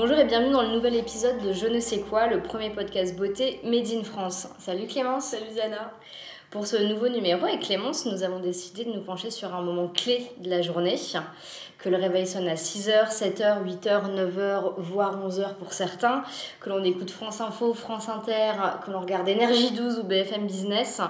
[0.00, 3.14] Bonjour et bienvenue dans le nouvel épisode de Je ne sais quoi, le premier podcast
[3.14, 4.48] beauté Made in France.
[4.58, 5.26] Salut Clémence.
[5.26, 5.92] Salut Diana.
[6.50, 9.88] Pour ce nouveau numéro avec Clémence, nous avons décidé de nous pencher sur un moment
[9.88, 10.96] clé de la journée,
[11.76, 16.24] que le réveil sonne à 6h, 7h, 8h, 9h, voire 11h pour certains,
[16.60, 21.02] que l'on écoute France Info, France Inter, que l'on regarde Énergie 12 ou BFM Business.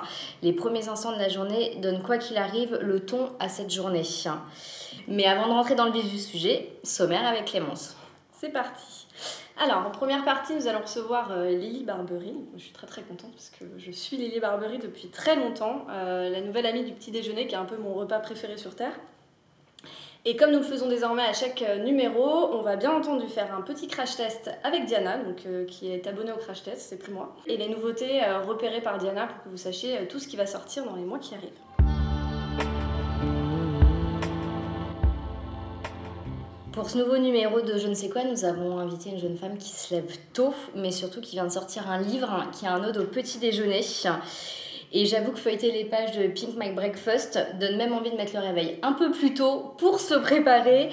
[0.42, 4.02] Les premiers instants de la journée donnent quoi qu'il arrive le ton à cette journée.
[5.06, 7.94] Mais avant de rentrer dans le vif du sujet, sommaire avec Clémence.
[8.40, 9.06] C'est parti.
[9.58, 12.32] Alors, en première partie, nous allons recevoir euh, Lily Barbery.
[12.56, 16.30] Je suis très très contente parce que je suis Lily Barbery depuis très longtemps, euh,
[16.30, 18.94] la nouvelle amie du petit déjeuner qui est un peu mon repas préféré sur Terre.
[20.24, 23.54] Et comme nous le faisons désormais à chaque euh, numéro, on va bien entendu faire
[23.54, 27.12] un petit crash test avec Diana, donc, qui est abonnée au crash test, c'est plus
[27.12, 27.36] moi.
[27.46, 30.86] Et les nouveautés repérées par Diana pour que vous sachiez tout ce qui va sortir
[30.86, 31.50] dans les mois qui arrivent.
[36.72, 39.58] Pour ce nouveau numéro de Je ne sais quoi, nous avons invité une jeune femme
[39.58, 42.84] qui se lève tôt, mais surtout qui vient de sortir un livre qui a un
[42.84, 43.80] ode au petit déjeuner.
[44.92, 48.34] Et j'avoue que feuilleter les pages de Pink My Breakfast donne même envie de mettre
[48.34, 50.90] le réveil un peu plus tôt pour se préparer.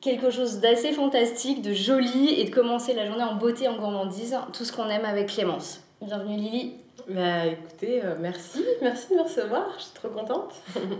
[0.00, 4.38] Quelque chose d'assez fantastique, de joli et de commencer la journée en beauté, en gourmandise,
[4.52, 5.80] tout ce qu'on aime avec Clémence.
[6.00, 6.74] Bienvenue Lily.
[7.08, 10.54] Bah écoutez, euh, merci, merci de me recevoir, je suis trop contente.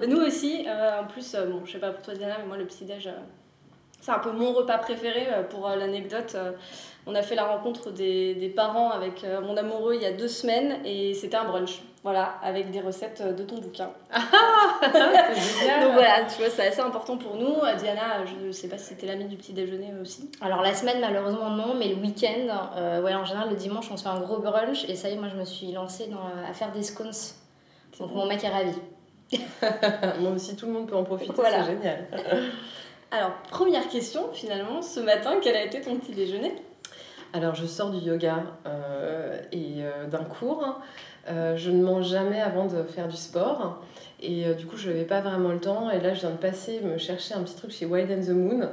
[0.09, 2.57] Nous aussi, euh, en plus, euh, bon, je sais pas pour toi Diana, mais moi
[2.57, 3.09] le petit-déj,
[4.01, 6.33] c'est un peu mon repas préféré euh, pour euh, l'anecdote.
[6.35, 6.53] Euh,
[7.07, 10.29] on a fait la rencontre des, des, parents avec mon amoureux il y a deux
[10.29, 11.81] semaines et c'était un brunch.
[12.03, 13.91] Voilà, avec des recettes de ton bouquin.
[14.13, 14.21] Ah,
[14.83, 17.55] Donc voilà, tu vois, c'est assez important pour nous.
[17.79, 20.31] Diana, je ne sais pas si c'était l'ami du petit déjeuner aussi.
[20.43, 24.03] Alors la semaine, malheureusement non, mais le week-end, ouais, en général, le dimanche, on se
[24.03, 26.53] fait un gros brunch et ça y est, moi je me suis lancée dans, à
[26.53, 27.13] faire des scones.
[27.99, 28.77] Donc mon mec est ravi.
[30.21, 32.07] moi aussi, tout le monde peut en profiter, c'est génial.
[33.13, 36.55] Alors, première question, finalement, ce matin, quel a été ton petit déjeuner?
[37.33, 40.81] Alors, je sors du yoga euh, et euh, d'un cours.
[41.29, 43.83] Euh, je ne mange jamais avant de faire du sport.
[44.23, 45.91] Et du coup, je n'avais pas vraiment le temps.
[45.91, 48.37] Et là, je viens de passer me chercher un petit truc chez Wild and the
[48.37, 48.69] Moon,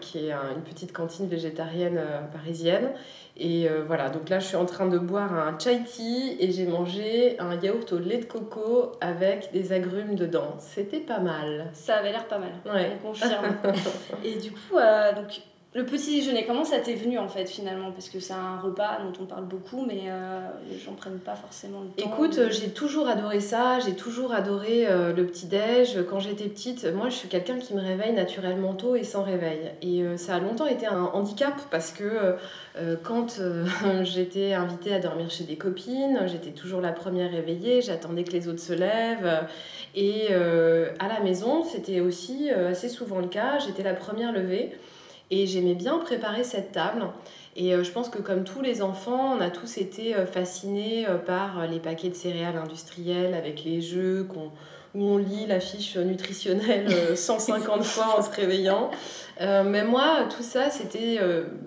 [0.00, 2.00] qui est une petite cantine végétarienne
[2.32, 2.90] parisienne.
[3.36, 6.52] Et euh, voilà, donc là je suis en train de boire un chai tea et
[6.52, 10.54] j'ai mangé un yaourt au lait de coco avec des agrumes dedans.
[10.58, 11.68] C'était pas mal.
[11.72, 12.52] Ça avait l'air pas mal.
[12.64, 12.92] Ouais.
[13.02, 13.56] On confirme.
[14.24, 15.40] et du coup, euh, donc
[15.74, 17.90] le petit déjeuner, comment ça t'est venu en fait finalement?
[17.90, 21.34] Parce que c'est un repas dont on parle beaucoup, mais euh, les gens prennent pas
[21.34, 22.12] forcément le temps.
[22.12, 26.04] Écoute, j'ai toujours adoré ça, j'ai toujours adoré euh, le petit-déj.
[26.08, 29.72] Quand j'étais petite, moi je suis quelqu'un qui me réveille naturellement tôt et sans réveil.
[29.82, 32.36] Et euh, ça a longtemps été un handicap parce que
[33.02, 33.40] quand
[34.02, 38.46] j'étais invitée à dormir chez des copines, j'étais toujours la première réveillée, j'attendais que les
[38.46, 39.44] autres se lèvent.
[39.96, 44.72] Et à la maison, c'était aussi assez souvent le cas, j'étais la première levée.
[45.30, 47.06] Et j'aimais bien préparer cette table.
[47.56, 51.06] Et euh, je pense que comme tous les enfants, on a tous été euh, fascinés
[51.08, 54.24] euh, par les paquets de céréales industrielles avec les jeux
[54.94, 58.90] où on lit la fiche nutritionnelle 150 fois en se réveillant.
[59.40, 61.18] mais moi, tout ça, c'était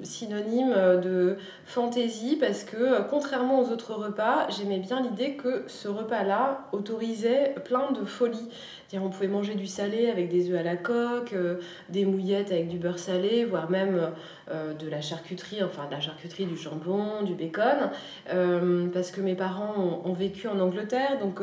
[0.04, 0.74] synonyme
[1.04, 7.56] de fantaisie parce que, contrairement aux autres repas, j'aimais bien l'idée que ce repas-là autorisait
[7.66, 8.50] plein de folies
[8.96, 11.56] on pouvait manger du salé avec des œufs à la coque, euh,
[11.90, 14.12] des mouillettes avec du beurre salé, voire même
[14.50, 17.92] euh, de la charcuterie, enfin de la charcuterie, du jambon, du bacon,
[18.32, 21.42] euh, parce que mes parents ont, vécu en Angleterre, donc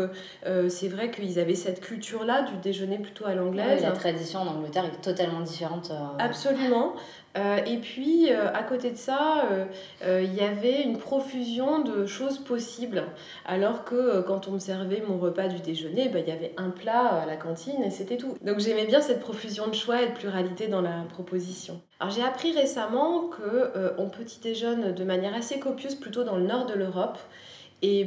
[0.69, 3.83] c'est vrai qu'ils avaient cette culture-là du déjeuner plutôt à l'anglaise.
[3.83, 5.93] la tradition en Angleterre est totalement différente.
[6.19, 6.95] Absolument.
[7.37, 12.07] Euh, et puis, euh, à côté de ça, euh, il y avait une profusion de
[12.07, 13.03] choses possibles.
[13.45, 16.71] Alors que quand on me servait mon repas du déjeuner, bah, il y avait un
[16.71, 18.37] plat à la cantine et c'était tout.
[18.43, 21.81] Donc j'aimais bien cette profusion de choix et de pluralité dans la proposition.
[21.99, 26.67] Alors j'ai appris récemment qu'on petit déjeune de manière assez copieuse plutôt dans le nord
[26.67, 27.19] de l'Europe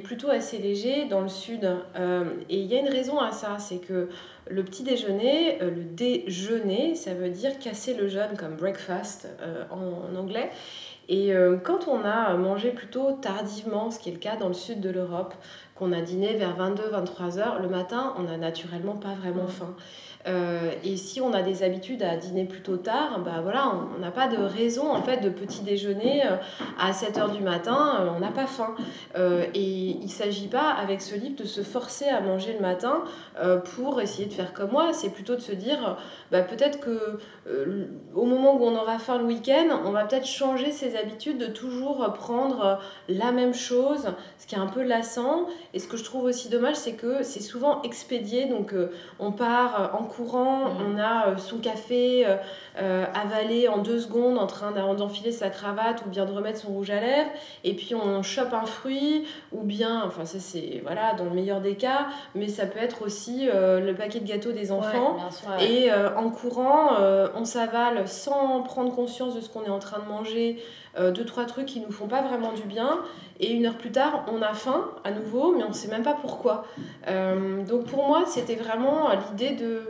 [0.03, 1.63] plutôt assez léger dans le sud.
[2.49, 4.09] et il y a une raison à ça, c'est que
[4.49, 9.63] le petit déjeuner, euh, le déjeuner, ça veut dire casser le jeûne comme breakfast euh,
[9.71, 10.49] en, anglais.
[11.09, 14.53] Et euh, quand on a mangé plutôt tardivement, ce qui est le cas dans le
[14.53, 15.33] sud de l'Europe,
[15.75, 19.75] qu'on a dîné vers 22-23 heures, le matin, on n'a naturellement pas vraiment faim.
[20.25, 24.11] Euh, et si on a des habitudes à dîner plutôt tard, bah voilà, on n'a
[24.11, 26.35] pas de raison en fait de petit déjeuner euh,
[26.79, 28.75] à 7 heures du matin, euh, on n'a pas faim.
[29.53, 33.03] et il ne s'agit pas avec ce livre de se forcer à manger le matin
[33.75, 35.97] pour essayer de faire comme moi, c'est plutôt de se dire
[36.31, 37.19] bah, peut-être que
[38.13, 41.47] au moment où on aura faim le week-end, on va peut-être changer ses habitudes de
[41.47, 45.47] toujours prendre la même chose, ce qui est un peu lassant.
[45.73, 48.45] Et ce que je trouve aussi dommage, c'est que c'est souvent expédié.
[48.45, 48.73] Donc
[49.19, 50.95] on part en courant, Mhm.
[50.95, 52.35] on a euh, son café euh,
[52.81, 56.59] euh, avalé en deux secondes en train d'en- d'enfiler sa cravate ou bien de remettre
[56.59, 57.29] son rouge à lèvres.
[57.63, 61.61] Et puis on chope un fruit ou bien, enfin ça c'est voilà dans le meilleur
[61.61, 65.13] des cas, mais ça peut être aussi le paquet de gâteaux des enfants.
[65.15, 65.71] Ouais, bien sûr, ouais.
[65.71, 66.89] Et en courant,
[67.35, 70.61] on s'avale sans prendre conscience de ce qu'on est en train de manger,
[70.99, 72.99] euh, deux, trois trucs qui nous font pas vraiment du bien.
[73.39, 76.15] Et une heure plus tard, on a faim à nouveau, mais on sait même pas
[76.19, 76.65] pourquoi.
[77.07, 79.81] Euh, donc pour moi, c'était vraiment l'idée de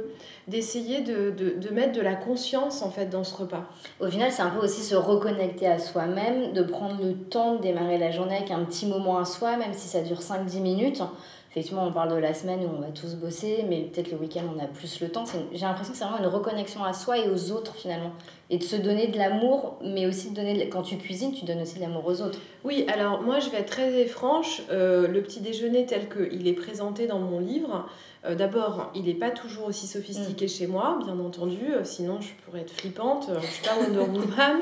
[0.47, 3.65] d'essayer de, de, de mettre de la conscience en fait dans ce repas.
[3.99, 7.61] Au final, c'est un peu aussi se reconnecter à soi-même, de prendre le temps de
[7.61, 11.01] démarrer la journée avec un petit moment à soi, même si ça dure 5-10 minutes.
[11.49, 14.43] Effectivement, on parle de la semaine où on va tous bosser, mais peut-être le week-end,
[14.55, 15.23] on a plus le temps.
[15.53, 18.11] J'ai l'impression que c'est vraiment une reconnexion à soi et aux autres, finalement.
[18.49, 20.53] Et de se donner de l'amour, mais aussi de donner...
[20.65, 22.39] de- Quand tu cuisines, tu donnes aussi de l'amour aux autres.
[22.63, 26.53] Oui, alors moi je vais être très franche, euh, le petit déjeuner tel qu'il est
[26.53, 27.87] présenté dans mon livre,
[28.25, 32.29] euh, d'abord il n'est pas toujours aussi sophistiqué chez moi, bien entendu, euh, sinon je
[32.45, 34.57] pourrais être flippante, je suis pas Wonder Woman,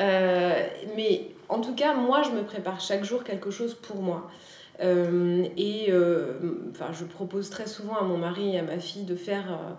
[0.00, 0.66] Euh,
[0.96, 4.28] mais en tout cas moi je me prépare chaque jour quelque chose pour moi.
[4.82, 6.32] Euh, et euh,
[6.70, 9.72] enfin, je propose très souvent à mon mari et à ma fille de faire, euh,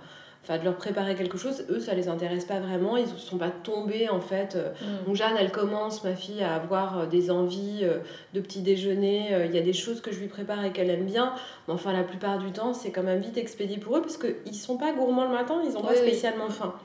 [0.44, 1.66] enfin de leur préparer quelque chose.
[1.70, 2.98] Eux, ça les intéresse pas vraiment.
[2.98, 4.58] Ils ne sont pas tombés en fait.
[5.06, 7.86] donc Jeanne, elle commence, ma fille, à avoir des envies
[8.34, 9.46] de petit déjeuner.
[9.46, 11.34] Il y a des choses que je lui prépare et qu'elle aime bien.
[11.68, 14.56] Mais enfin, la plupart du temps, c'est quand même vite expédié pour eux parce qu'ils
[14.56, 15.98] sont pas gourmands le matin, ils n'ont pas oui.
[15.98, 16.76] spécialement faim.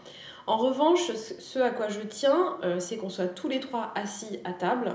[0.46, 4.52] En revanche, ce à quoi je tiens, c'est qu'on soit tous les trois assis à
[4.52, 4.94] table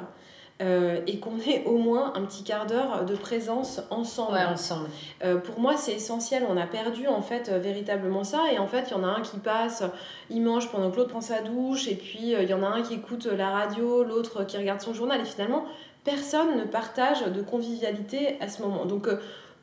[0.61, 4.33] euh, et qu'on ait au moins un petit quart d'heure de présence ensemble.
[4.33, 4.89] Ouais, ensemble.
[5.23, 6.45] Euh, pour moi, c'est essentiel.
[6.47, 8.43] On a perdu en fait euh, véritablement ça.
[8.53, 9.83] Et en fait, il y en a un qui passe,
[10.29, 11.87] il mange pendant que l'autre prend sa douche.
[11.87, 14.93] Et puis, il y en a un qui écoute la radio, l'autre qui regarde son
[14.93, 15.19] journal.
[15.21, 15.65] Et finalement,
[16.03, 18.85] personne ne partage de convivialité à ce moment.
[18.85, 19.07] Donc,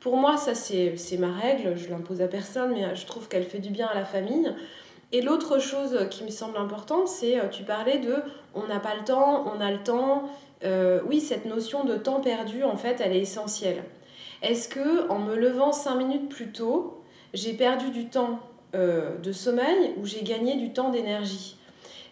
[0.01, 1.77] pour moi, ça, c'est ma règle.
[1.77, 4.53] Je l'impose à personne, mais je trouve qu'elle fait du bien à la famille.
[5.11, 8.17] Et l'autre chose qui me semble importante, c'est, tu parlais de
[8.53, 10.29] on n'a pas le temps, on a le temps.
[10.63, 13.83] Euh, oui, cette notion de temps perdu, en fait, elle est essentielle.
[14.41, 17.01] Est-ce que en me levant 5 minutes plus tôt,
[17.33, 18.39] j'ai perdu du temps
[18.75, 21.57] euh, de sommeil ou j'ai gagné du temps d'énergie?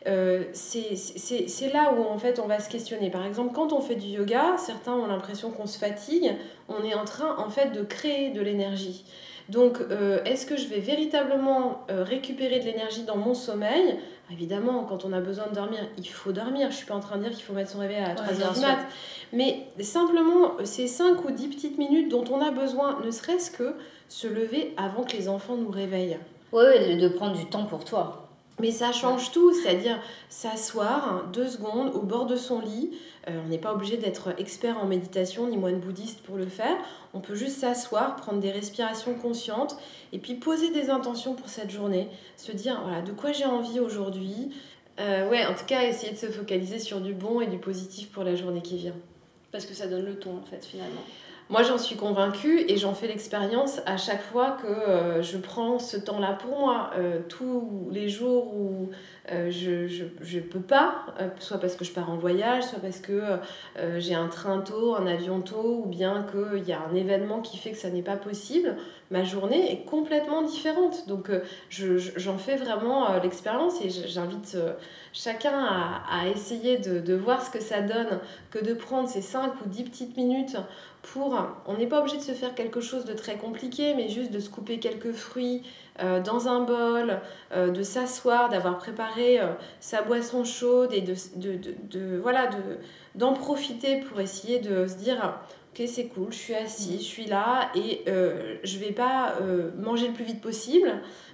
[0.08, 3.10] Euh, c'est là où en fait on va se questionner.
[3.10, 6.34] Par exemple, quand on fait du yoga, certains ont l'impression qu'on se fatigue,
[6.70, 9.04] on est en train en fait de créer de l'énergie.
[9.50, 9.78] Donc,
[10.26, 13.98] est-ce que je vais véritablement récupérer de l'énergie dans mon sommeil
[14.32, 16.70] Évidemment, quand on a besoin de dormir, il faut dormir.
[16.70, 18.46] Je suis pas en train de dire qu'il faut mettre son réveil à 3 bien
[18.46, 18.80] heures du mat.
[19.32, 23.76] Mais simplement, ces 5 ou 10 petites minutes dont on a besoin, ne serait-ce que
[24.10, 26.18] se lever avant que les enfants nous réveillent.
[26.52, 28.27] Ouais, ouais, de prendre du temps pour toi.
[28.60, 30.00] Mais ça change tout, c'est-à-dire
[30.30, 32.92] s'asseoir deux secondes au bord de son lit.
[33.28, 36.76] Euh, on n'est pas obligé d'être expert en méditation ni moine bouddhiste pour le faire.
[37.14, 39.78] On peut juste s'asseoir, prendre des respirations conscientes
[40.12, 42.08] et puis poser des intentions pour cette journée.
[42.36, 44.52] Se dire, voilà, de quoi j'ai envie aujourd'hui.
[45.00, 48.10] Euh, ouais, en tout cas, essayer de se focaliser sur du bon et du positif
[48.10, 48.96] pour la journée qui vient.
[49.52, 51.02] Parce que ça donne le ton, en fait, finalement.
[51.50, 55.80] Moi, j'en suis convaincue et j'en fais l'expérience à chaque fois que euh, je prends
[55.80, 56.92] ce temps-là pour moi.
[56.98, 58.90] Euh, tous les jours où
[59.32, 62.80] euh, je, je, je peux pas, euh, soit parce que je pars en voyage, soit
[62.80, 63.22] parce que
[63.78, 67.42] euh, j'ai un train tôt, un avion tôt, ou bien qu'il y a un événement
[67.42, 68.76] qui fait que ça n'est pas possible,
[69.12, 71.08] ma journée est complètement différente.
[71.08, 71.30] Donc,
[71.70, 74.58] je- je- j'en fais vraiment l'expérience et j'invite
[75.14, 78.20] chacun à, à essayer de, de voir ce que ça donne
[78.52, 80.58] que de prendre ces 5 ou 10 petites minutes
[81.02, 84.32] pour, on n'est pas obligé de se faire quelque chose de très compliqué, mais juste
[84.32, 85.64] de se couper quelques fruits
[86.02, 87.20] euh, dans un bol,
[87.54, 89.48] euh, de s'asseoir, d'avoir préparé euh,
[89.80, 92.58] sa boisson chaude et de, de, de, de- voilà, de,
[93.16, 95.40] d'en profiter pour essayer de se dire,
[95.74, 98.04] ok c'est cool, je suis assis, je suis là et
[98.64, 99.36] je vais pas
[99.78, 100.92] manger le plus vite possible,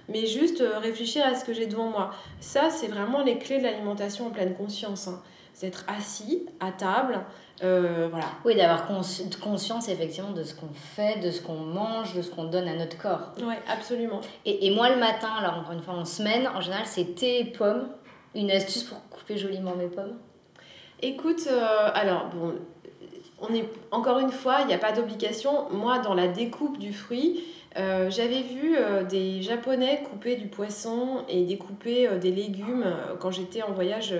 [0.08, 2.10] mais juste réfléchir à ce que j'ai devant moi.
[2.40, 5.08] Ça, c'est vraiment les clés de l'alimentation en pleine conscience.
[5.08, 5.22] Hein.
[5.54, 7.20] C'est être assis à table,
[7.62, 8.26] euh, voilà.
[8.44, 9.00] Oui, d'avoir cons-
[9.40, 12.74] conscience effectivement de ce qu'on fait, de ce qu'on mange, de ce qu'on donne à
[12.74, 13.32] notre corps.
[13.40, 14.20] Ouais, absolument.
[14.44, 17.40] Et, et moi le matin, alors encore une fois en semaine, en général c'est thé
[17.40, 17.88] et pommes.
[18.34, 20.16] Une astuce pour couper joliment mes pommes?
[21.02, 22.54] Écoute, euh, alors bon,
[23.40, 25.68] on est encore une fois, il n'y a pas d'obligation.
[25.70, 27.44] Moi, dans la découpe du fruit,
[27.76, 32.84] euh, j'avais vu euh, des Japonais couper du poisson et découper euh, des légumes
[33.20, 34.14] quand j'étais en voyage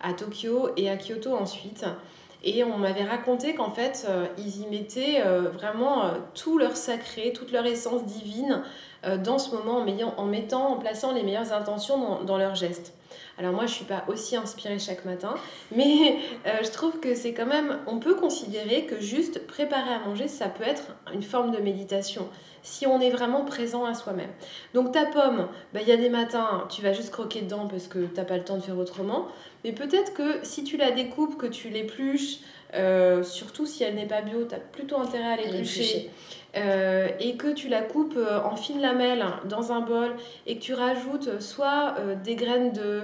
[0.00, 1.84] à Tokyo et à Kyoto ensuite.
[2.44, 6.76] Et on m'avait raconté qu'en fait, euh, ils y mettaient euh, vraiment euh, tout leur
[6.76, 8.62] sacré, toute leur essence divine
[9.24, 9.76] dans ce moment
[10.16, 12.97] en, mettant- en plaçant les meilleures intentions dans leurs gestes.
[13.38, 15.34] Alors moi, je suis pas aussi inspirée chaque matin,
[15.74, 20.00] mais euh, je trouve que c'est quand même, on peut considérer que juste préparer à
[20.00, 22.28] manger, ça peut être une forme de méditation
[22.62, 24.30] si on est vraiment présent à soi-même.
[24.74, 27.86] Donc ta pomme, bah, il y a des matins, tu vas juste croquer dedans parce
[27.86, 29.28] que tu n'as pas le temps de faire autrement.
[29.64, 32.38] Mais peut-être que si tu la découpes, que tu l'épluches,
[32.74, 36.10] euh, surtout si elle n'est pas bio, tu as plutôt intérêt à l'éplucher.
[36.56, 40.14] Euh, et que tu la coupes euh, en fines lamelles dans un bol
[40.46, 43.02] et que tu rajoutes soit des graines de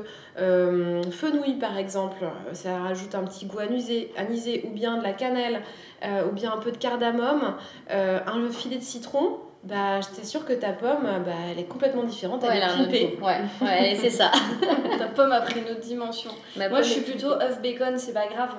[1.11, 5.61] fenouil par exemple, ça rajoute un petit goût anisé, anisé ou bien de la cannelle
[6.03, 7.55] ou bien un peu de cardamome,
[7.91, 12.45] un filet de citron, bah, j'étais sûre que ta pomme, bah, elle est complètement différente,
[12.49, 13.19] elle est pimpée.
[13.23, 14.31] Ouais, ouais c'est ça.
[14.99, 16.31] ta pomme a pris une autre dimension.
[16.57, 18.51] Moi, je suis plutôt œuf bacon, c'est pas grave.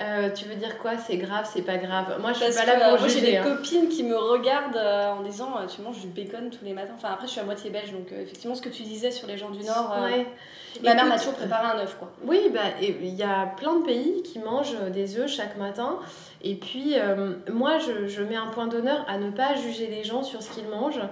[0.00, 0.96] Euh, tu veux dire quoi?
[0.96, 2.16] C'est grave, c'est pas grave.
[2.20, 3.44] Moi, je suis pas là pour Moi, j'ai des hein.
[3.44, 6.94] copines qui me regardent euh, en disant euh, Tu manges du bacon tous les matins.
[6.96, 9.36] Enfin, après, je suis à moitié belge, donc effectivement, ce que tu disais sur les
[9.36, 9.94] gens du Nord.
[10.02, 10.26] Ouais.
[10.82, 12.10] Ma mère m'a toujours préparé un œuf, quoi.
[12.24, 15.98] Oui, bah, il y a plein de pays qui mangent des œufs chaque matin.
[16.42, 16.94] Et puis,
[17.52, 20.50] moi, je, je, mets un point d'honneur à ne pas juger les gens sur ce
[20.50, 21.02] qu'ils mangent.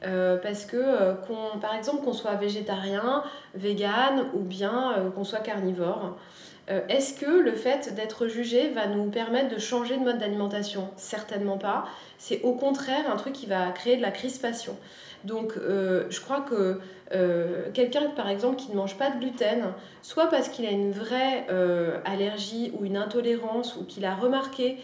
[0.00, 1.14] parce que,
[1.60, 3.24] par exemple, qu'on soit végétarien,
[3.54, 6.16] vegan ou bien qu'on soit carnivore,
[6.70, 10.90] euh, est-ce que le fait d'être jugé va nous permettre de changer de mode d'alimentation?
[10.96, 11.86] Certainement pas.
[12.18, 14.76] C'est au contraire un truc qui va créer de la crispation.
[15.24, 16.78] Donc euh, je crois que
[17.14, 19.72] euh, quelqu'un par exemple qui ne mange pas de gluten,
[20.02, 21.46] soit parce qu'il a une vraie
[22.04, 24.76] allergie ou une intolérance ou qu'il a remarqué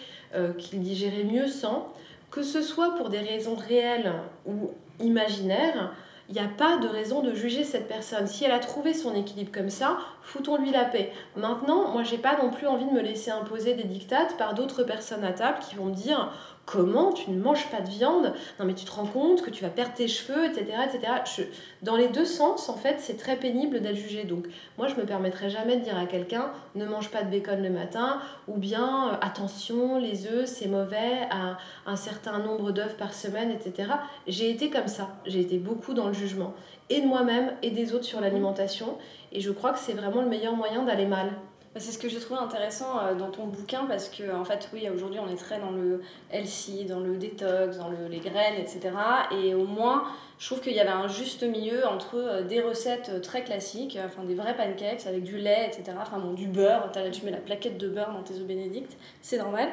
[0.59, 1.93] qu'il digérait mieux sans,
[2.33, 4.13] que ce soit pour des raisons réelles
[4.47, 5.93] ou imaginaires,
[6.29, 8.27] il n'y a pas de raison de juger cette personne.
[8.27, 11.13] Si elle a trouvé son équilibre comme ça, foutons-lui la paix.
[11.37, 14.85] Maintenant, moi, j'ai pas non plus envie de me laisser imposer des dictates par d'autres
[14.85, 16.33] personnes à table qui vont me dire
[16.67, 19.63] Comment tu ne manges pas de viande Non, mais tu te rends compte que tu
[19.63, 20.65] vas perdre tes cheveux, etc.
[20.87, 21.47] etc.
[21.83, 24.25] Dans les deux sens, en fait, c'est très pénible d'être jugé.
[24.25, 24.47] Donc,
[24.79, 27.69] moi, je me permettrai jamais de dire à quelqu'un ne mange pas de bacon le
[27.69, 28.19] matin,
[28.49, 33.51] ou bien euh, attention, les œufs, c'est mauvais, à un certain nombre d'œufs par semaine,
[33.51, 33.91] etc.
[34.27, 35.09] J'ai été comme ça.
[35.27, 36.55] J'ai été beaucoup dans le jugement,
[36.89, 38.97] et de moi-même, et des autres sur l'alimentation.
[39.33, 41.31] Et je crois que c'est vraiment le meilleur moyen d'aller mal.
[41.75, 44.69] Bah, c'est ce que j'ai trouvé intéressant euh, dans ton bouquin parce que, en fait,
[44.73, 48.55] oui, aujourd'hui on est très dans le healthy, dans le détox, dans le, les graines,
[48.61, 48.91] etc.
[49.33, 50.05] Et au moins,
[50.39, 53.99] je trouve qu'il y avait un juste milieu entre euh, des recettes euh, très classiques,
[54.07, 55.97] enfin des vrais pancakes avec du lait, etc.
[56.01, 59.39] Enfin bon, du beurre, tu mets la plaquette de beurre dans tes œufs bénédicts, c'est
[59.39, 59.69] normal.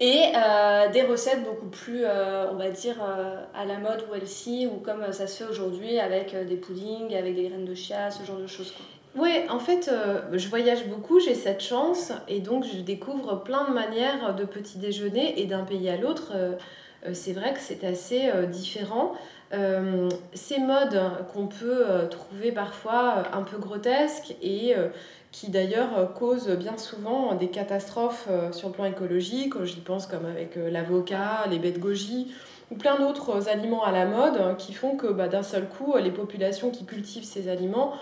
[0.00, 0.32] Et
[0.92, 2.96] des recettes beaucoup plus, on va dire,
[3.54, 7.36] à la mode ou healthy, ou comme ça se fait aujourd'hui avec des puddings, avec
[7.36, 8.74] des graines de chia, ce genre de choses.
[9.16, 13.68] Oui, en fait, euh, je voyage beaucoup, j'ai cette chance, et donc je découvre plein
[13.68, 16.52] de manières de petit déjeuner, et d'un pays à l'autre, euh,
[17.06, 19.12] euh, c'est vrai que c'est assez différent.
[20.32, 21.00] ces modes
[21.32, 24.74] qu'on peut trouver parfois un peu grotesques et
[25.30, 30.56] qui d'ailleurs causent bien souvent des catastrophes sur le plan écologique, j'y pense comme avec
[30.56, 32.34] l'avocat, les de goji,
[32.72, 36.10] ou plein d'autres aliments à la mode qui font que bah, d'un seul coup, les
[36.10, 37.92] populations qui cultivent ces aliments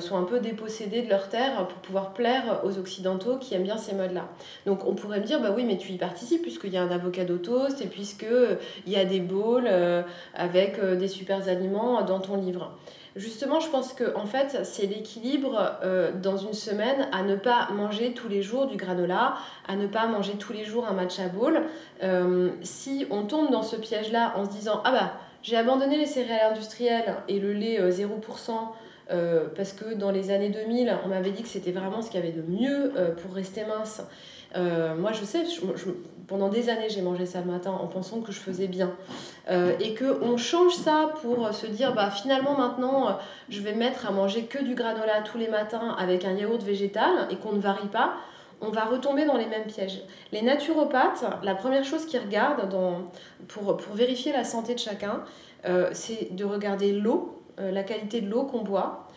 [0.00, 3.76] sont un peu dépossédés de leur terre pour pouvoir plaire aux Occidentaux qui aiment bien
[3.76, 4.28] ces modes-là.
[4.66, 6.90] Donc on pourrait me dire, bah oui, mais tu y participes puisqu'il y a un
[6.90, 8.54] avocado toast et puisqu'il euh,
[8.86, 10.02] y a des bowls euh,
[10.34, 12.72] avec des super aliments dans ton livre.
[13.16, 15.78] Justement, je pense que en fait, c'est l'équilibre
[16.20, 19.36] dans une semaine à ne pas manger tous les jours du granola,
[19.68, 21.62] à ne pas manger tous les jours un matcha bowl.
[22.62, 25.12] si on tombe dans ce piège-là en se disant ah bah
[25.44, 28.08] j'ai abandonné les céréales industrielles et le lait 0%,
[29.10, 32.20] euh, parce que dans les années 2000, on m'avait dit que c'était vraiment ce qu'il
[32.20, 34.02] y avait de mieux euh, pour rester mince.
[34.56, 35.44] Euh, moi, je sais,
[36.26, 38.92] pendant des années, j'ai mangé ça le matin en pensant que je faisais bien.
[39.50, 43.18] et qu'on change ça pour se dire, bah, finalement, maintenant,
[43.48, 47.28] je vais mettre à manger que du granola tous les matins avec un yaourt végétal
[47.30, 48.14] et qu'on ne varie pas
[48.60, 50.00] on va retomber dans les mêmes pièges.
[50.32, 52.66] Les naturopathes, la première chose qu'ils regardent
[53.48, 55.22] pour, pour, vérifier la santé de chacun,
[55.92, 59.08] c'est de regarder l'eau la qualité de l'eau qu'on boit,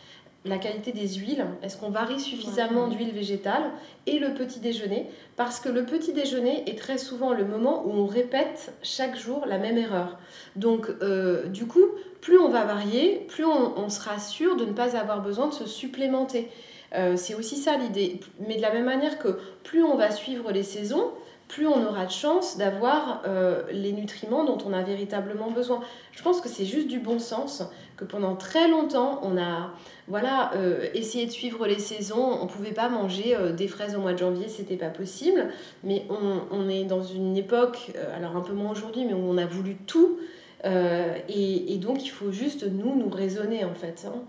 [0.48, 3.64] la qualité des huiles, est-ce qu'on varie suffisamment d'huile végétale,
[4.06, 7.92] et le petit déjeuner, parce que le petit déjeuner est très souvent le moment où
[7.92, 10.18] on répète chaque jour la même erreur.
[10.56, 11.86] Donc, euh, du coup,
[12.22, 15.66] plus on va varier, plus on, sera sûr de ne pas avoir besoin de se
[15.66, 16.50] supplémenter.
[16.96, 18.20] Euh, c'est aussi ça l'idée.
[18.48, 21.12] Mais de la même manière que plus on va suivre les saisons,
[21.48, 23.24] plus on aura de chance d'avoir
[23.72, 25.80] les nutriments dont on a véritablement besoin.
[26.12, 27.64] Je pense que c'est juste du bon sens
[27.98, 29.72] que pendant très longtemps, on a
[30.08, 32.40] voilà, euh, essayé de suivre les saisons.
[32.42, 35.50] On ne pouvait pas manger euh, des fraises au mois de janvier, c'était pas possible.
[35.84, 39.38] Mais on, est dans une époque, euh, alors un peu moins aujourd'hui, mais où on
[39.38, 40.20] a voulu tout.
[40.64, 44.20] Et, donc il faut juste nous, nous raisonner en fait, hein,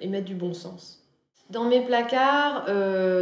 [0.00, 1.02] et mettre du bon sens.
[1.50, 2.66] Dans mes placards,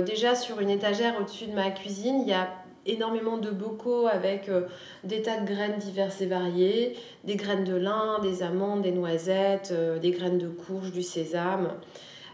[0.05, 2.51] déjà sur une étagère au-dessus de ma cuisine, il y a
[2.87, 4.63] énormément de bocaux avec euh,
[5.05, 9.71] des tas de graines diverses et variées, des graines de lin, des amandes, des noisettes,
[9.73, 11.69] euh, des graines de courge, du sésame.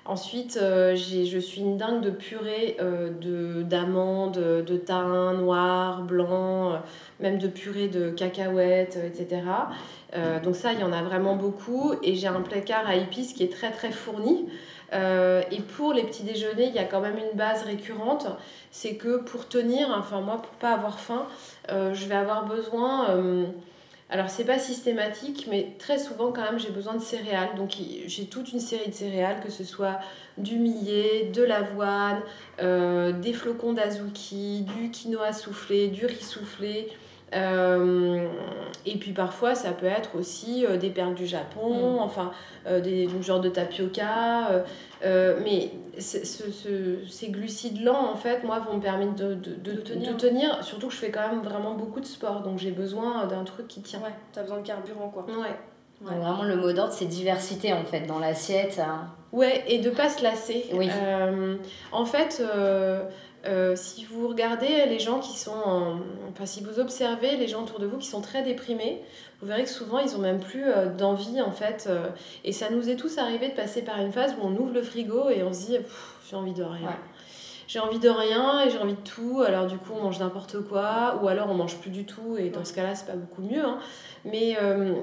[0.05, 6.81] Ensuite, je suis une dingue de purée de, d'amandes, de thym noir, blanc,
[7.21, 9.43] même de purée de cacahuètes, etc.
[10.43, 11.93] donc ça, il y en a vraiment beaucoup.
[12.03, 14.49] Et j'ai un placard à épices qui est très très fourni.
[14.93, 18.27] Euh, et pour les petits déjeuners, il y a quand même une base récurrente,
[18.71, 21.27] c'est que pour tenir, enfin moi pour pas avoir faim,
[21.71, 23.45] euh, je vais avoir besoin, euh,
[24.09, 27.55] alors c'est pas systématique, mais très souvent quand même j'ai besoin de céréales.
[27.57, 27.77] Donc
[28.07, 29.99] j'ai toute une série de céréales, que ce soit
[30.39, 32.21] du millet, de l'avoine,
[32.59, 36.89] des flocons d'azuki, du quinoa soufflé, du riz soufflé.
[37.33, 41.99] Et puis parfois ça peut être aussi des perles du Japon, mm.
[42.01, 42.33] enfin
[42.69, 44.51] euh, des genre de tapioca.
[44.51, 44.63] Euh,
[45.05, 46.27] euh, mais ce,
[47.09, 50.13] ces glucides lents, en fait, moi, vont me permettre de, de, de, tenir.
[50.13, 50.65] de, tenir.
[50.65, 53.69] Surtout que je fais quand même vraiment beaucoup de sport, donc j'ai besoin d'un truc
[53.69, 54.01] qui tient.
[54.01, 55.25] Ouais, t'as besoin de carburant, quoi.
[55.25, 55.55] Ouais.
[56.01, 58.79] Vraiment, le mot d'ordre, c'est diversité, en fait, dans l'assiette.
[58.79, 59.09] Hein.
[59.33, 60.67] Ouais, et de pas se lasser.
[60.73, 60.89] Oui.
[61.93, 62.43] en fait...
[63.75, 67.87] si vous regardez les gens qui sont, enfin si vous observez les gens autour de
[67.87, 69.03] vous qui sont très déprimés,
[69.41, 71.87] vous verrez que souvent ils ont même plus euh, d'envie en fait.
[71.89, 72.09] Euh,
[72.45, 74.83] et ça nous est tous arrivé de passer par une phase où on ouvre le
[74.83, 75.77] frigo et on se dit
[76.29, 76.97] j'ai envie de rien.
[77.69, 79.43] J'ai envie de rien et j'ai envie de tout.
[79.47, 82.51] Alors du coup on mange n'importe quoi ou alors on mange plus du tout et
[82.51, 83.65] dans ce cas-là c'est pas beaucoup mieux.
[83.65, 83.79] Hein.
[84.25, 84.95] Mais euh,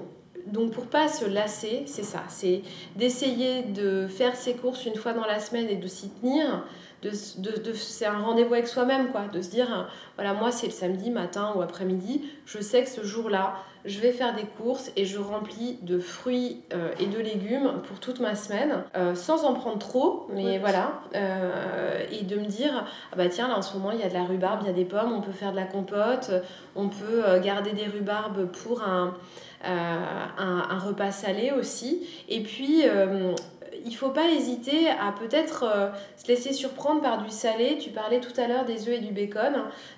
[0.48, 2.62] donc pour pas se lasser, c'est ça, c'est
[2.98, 6.66] d'essayer de faire ses courses une fois dans la semaine et de s'y tenir
[7.10, 9.28] de, c'est un rendez-vous avec soi-même, quoi.
[9.32, 13.04] De se dire, voilà, moi, c'est le samedi matin ou après-midi, je sais que ce
[13.04, 17.82] jour-là, je vais faire des courses et je remplis de fruits euh, et de légumes
[17.88, 21.02] pour toute ma semaine, euh, sans en prendre trop, mais voilà.
[21.14, 24.10] Euh, et de me dire, ah bah tiens, là en ce moment, il y a
[24.10, 26.32] de la rhubarbe, il y a des pommes, on peut faire de la compote,
[26.76, 29.14] on peut garder des rhubarbes pour un,
[29.64, 32.08] un, un, repas salé aussi.
[32.28, 32.84] Et puis,
[33.86, 37.78] il faut pas hésiter à peut-être euh, se laisser surprendre par du salé.
[37.80, 39.54] Tu parlais tout à l'heure des œufs et du bacon,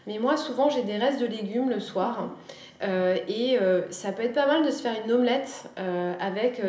[0.05, 2.29] mais moi souvent j'ai des restes de légumes le soir.
[2.83, 5.63] Euh, et euh, ça peut être pas mal de se faire une omelette
[6.19, 6.61] avec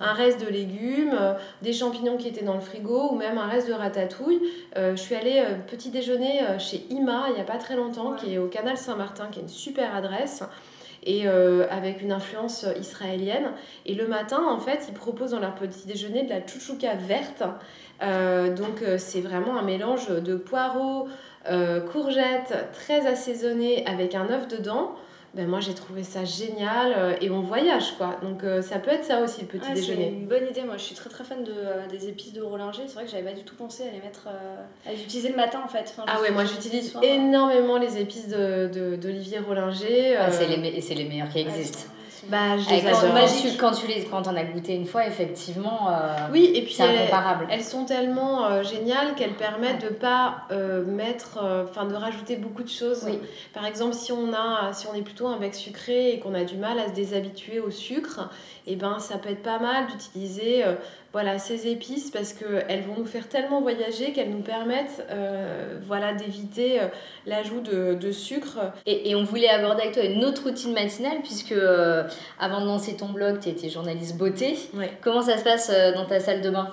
[0.00, 1.18] un reste de légumes,
[1.62, 4.40] des champignons qui étaient dans le frigo ou même un reste de ratatouille.
[4.76, 8.38] je suis allée petit déjeuner chez Ima il n'y a pas très longtemps, qui est
[8.38, 10.42] au canal Saint-Martin, qui est une super adresse
[11.02, 13.52] et euh, avec une influence israélienne.
[13.86, 17.42] Et le matin, en fait, ils proposent dans leur petit déjeuner de la chouchouka verte.
[18.02, 21.08] Euh, donc, euh, c'est vraiment un mélange de poireaux,
[21.90, 24.94] courgettes, très assaisonné avec un œuf dedans
[25.34, 28.16] ben moi j'ai trouvé ça génial euh, et on voyage quoi.
[28.22, 30.10] Donc euh, ça peut être ça aussi le petit déjeuner.
[30.10, 32.42] C'est une bonne idée, moi je suis très très fan de, euh, des épices de
[32.42, 32.82] Rollinger.
[32.86, 34.26] C'est vrai que j'avais pas du tout pensé à les mettre,
[34.86, 35.94] à les utiliser le matin en fait.
[36.06, 40.16] ah ouais, moi j'utilise énormément les épices d'Olivier de, Rollinger.
[40.16, 41.90] Ah, c'est les, les meilleurs qui existent.
[42.28, 45.88] Bah, je les quand, quand, tu les, quand on a goûté une fois, effectivement,
[46.32, 47.46] oui, et puis c'est incomparable.
[47.50, 50.46] Elles, sont tellement géniales qu'elles permettent de pas
[50.86, 53.02] mettre, enfin de rajouter beaucoup de choses.
[53.06, 53.18] Oui.
[53.54, 56.44] Par exemple, si on a, si on est plutôt un bec sucré et qu'on a
[56.44, 58.28] du mal à se déshabituer au sucre,
[58.70, 60.74] et eh ben ça peut être pas mal d'utiliser euh,
[61.12, 66.14] voilà ces épices parce qu'elles vont nous faire tellement voyager qu'elles nous permettent euh, voilà
[66.14, 66.86] d'éviter euh,
[67.26, 68.60] l'ajout de, de, sucre.
[68.86, 71.54] Et, et, on voulait aborder avec toi une autre routine matinale puisque
[72.38, 74.56] avant de lancer ton blog, tu étais journaliste beauté.
[75.00, 76.70] Comment ça se passe dans ta salle de bain?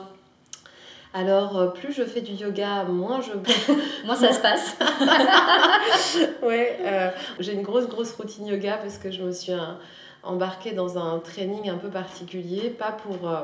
[1.16, 3.32] Alors, plus je fais du yoga, moins je.
[4.06, 4.78] moins ça se passe.
[6.44, 6.78] ouais,
[7.40, 9.54] j'ai une grosse, grosse routine yoga parce que je me suis
[10.23, 13.30] embarquée dans un training un peu particulier, pas pour.
[13.30, 13.43] Euh,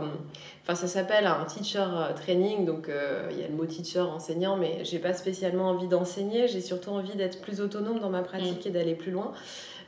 [0.63, 2.89] enfin, ça s'appelle un teacher training, donc
[3.31, 6.89] il y a le mot teacher enseignant, mais j'ai pas spécialement envie d'enseigner, j'ai surtout
[6.91, 8.67] envie d'être plus autonome dans ma pratique mm.
[8.67, 9.33] et d'aller plus loin.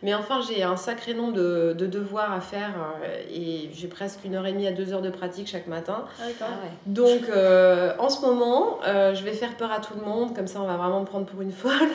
[0.06, 4.20] Mais enfin, j'ai un sacré nombre de, de devoirs à faire euh, et j'ai presque
[4.24, 6.06] une heure et demie à deux heures de pratique chaque matin.
[6.22, 6.46] Ah, ah
[6.86, 10.46] Donc, euh, en ce moment, euh, je vais faire peur à tout le monde, comme
[10.46, 11.90] ça on va vraiment me prendre pour une folle.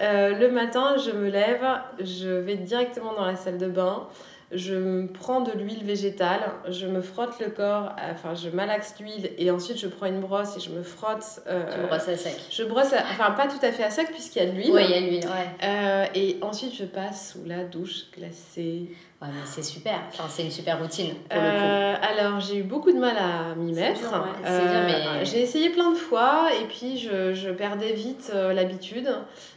[0.00, 1.66] le matin, je me lève,
[1.98, 4.06] je vais directement dans la salle de bain
[4.52, 9.50] je prends de l'huile végétale, je me frotte le corps, enfin je malaxe l'huile et
[9.50, 11.40] ensuite je prends une brosse et je me frotte.
[11.46, 12.36] Euh, tu brosses à sec.
[12.50, 14.72] Je brosse, enfin pas tout à fait à sec puisqu'il y a de l'huile.
[14.72, 15.66] Oui, il y a de l'huile, ouais.
[15.68, 18.90] Euh, et ensuite je passe sous la douche glacée.
[19.22, 20.00] Ouais, mais c'est super.
[20.08, 21.12] Enfin, c'est une super routine.
[21.28, 24.00] Pour euh, alors, j'ai eu beaucoup de mal à m'y mettre.
[24.46, 29.10] Euh, j'ai essayé plein de fois et puis je, je perdais vite l'habitude.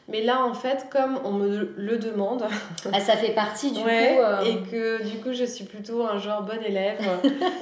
[0.09, 2.43] Mais là, en fait, comme on me le demande.
[2.91, 3.87] ah, ça fait partie du coup.
[3.87, 6.99] Et que du coup, je suis plutôt un genre bon élève,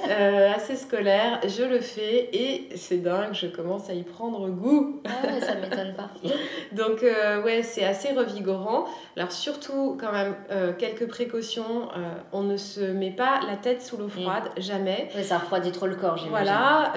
[0.08, 1.40] euh, assez scolaire.
[1.46, 5.00] Je le fais et c'est dingue, je commence à y prendre goût.
[5.04, 6.10] Ah ouais, ça m'étonne pas.
[6.72, 8.86] Donc, euh, ouais, c'est assez revigorant.
[9.16, 11.88] Alors, surtout, quand même, euh, quelques précautions.
[12.32, 14.22] on ne se met pas la tête sous l'eau mm.
[14.22, 15.08] froide, jamais.
[15.14, 16.52] Ouais, ça refroidit trop le corps, j'imagine.
[16.52, 16.92] Voilà,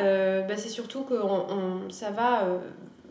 [0.48, 2.48] bah, c'est surtout que on, ça va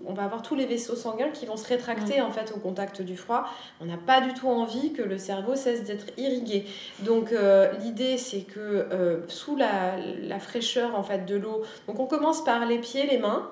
[0.06, 3.02] on va avoir tous les vaisseaux sanguins qui vont se rétracter en fait au contact
[3.02, 3.44] du froid.
[3.80, 6.66] On n'a pas du tout envie que le cerveau cesse d'être irrigué.
[7.00, 11.98] Donc euh, l'idée c'est que euh, sous la, la, fraîcheur en fait de l'eau, donc
[12.00, 13.48] on commence par les pieds, les mains,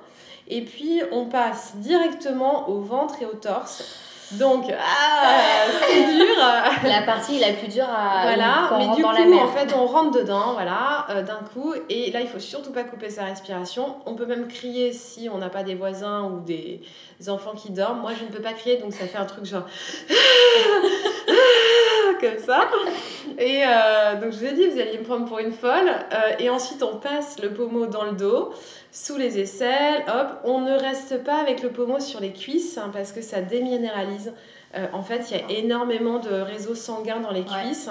[0.48, 4.11] et puis on passe directement au ventre et au torse.
[4.38, 6.36] Donc, ah, c'est dur.
[6.84, 10.52] La partie la plus dure à voilà, mais du coup, en fait, on rentre dedans,
[10.54, 11.74] voilà, euh, d'un coup.
[11.88, 13.96] Et là, il faut surtout pas couper sa respiration.
[14.06, 16.82] On peut même crier si on n'a pas des voisins ou des
[17.28, 18.00] enfants qui dorment.
[18.00, 19.64] Moi, je ne peux pas crier, donc ça fait un truc genre
[22.20, 22.68] comme ça.
[23.38, 25.88] Et euh, donc, je vous ai dit, vous alliez me prendre pour une folle.
[26.12, 28.52] Euh, et ensuite, on passe le pommeau dans le dos
[28.92, 32.90] sous les aisselles, hop, on ne reste pas avec le pommeau sur les cuisses hein,
[32.92, 34.34] parce que ça déminéralise.
[34.74, 37.90] Euh, en fait, il y a énormément de réseaux sanguins dans les cuisses.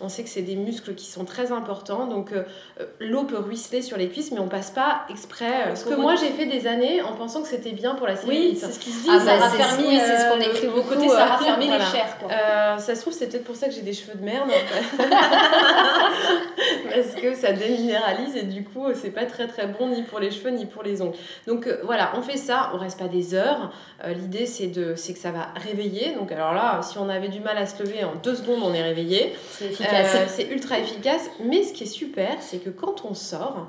[0.00, 2.06] On sait que c'est des muscles qui sont très importants.
[2.06, 2.44] Donc, euh,
[2.80, 5.76] euh, l'eau peut ruisseler sur les cuisses, mais on passe pas exprès.
[5.76, 8.52] ce que moi, j'ai fait des années en pensant que c'était bien pour la cellulite.
[8.52, 9.10] Oui, c'est ce qui se dit.
[9.10, 10.94] Ah, ça bah, raffermit, c'est ce qu'on écrit beaucoup.
[10.94, 12.16] Côté, ça raffermit les chairs.
[12.18, 12.30] Quoi.
[12.78, 14.50] ça se trouve, c'est peut-être pour ça que j'ai des cheveux de merde.
[16.94, 20.30] Parce que ça déminéralise et du coup, c'est pas très très bon ni pour les
[20.30, 21.16] cheveux ni pour les ongles.
[21.46, 22.70] Donc, voilà, on fait ça.
[22.74, 23.70] On reste pas des heures.
[24.06, 26.14] L'idée, c'est que ça va réveiller.
[26.21, 28.72] Donc alors là, si on avait du mal à se lever, en deux secondes, on
[28.72, 29.34] est réveillé.
[29.50, 30.14] C'est efficace.
[30.14, 31.30] Euh, c'est ultra efficace.
[31.44, 33.68] Mais ce qui est super, c'est que quand on sort,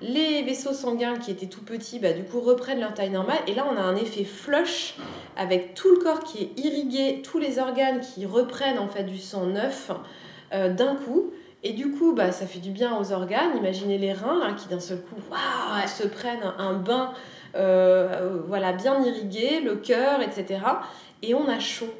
[0.00, 3.38] les vaisseaux sanguins qui étaient tout petits, bah, du coup, reprennent leur taille normale.
[3.46, 4.96] Et là, on a un effet flush
[5.36, 9.18] avec tout le corps qui est irrigué, tous les organes qui reprennent en fait du
[9.18, 9.90] sang neuf
[10.52, 11.32] euh, d'un coup.
[11.62, 13.56] Et du coup, bah, ça fait du bien aux organes.
[13.56, 15.16] Imaginez les reins là, qui d'un seul coup
[15.86, 17.12] se prennent un bain
[17.56, 20.58] euh, voilà, bien irrigué, le cœur, etc
[21.22, 21.92] et on a chaud.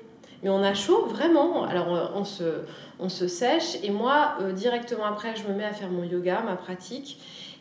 [0.43, 1.65] Mais on a chaud vraiment.
[1.65, 2.63] Alors euh, on se,
[2.99, 6.43] on se sèche et moi euh, directement après je me mets à faire mon yoga,
[6.43, 7.19] ma pratique.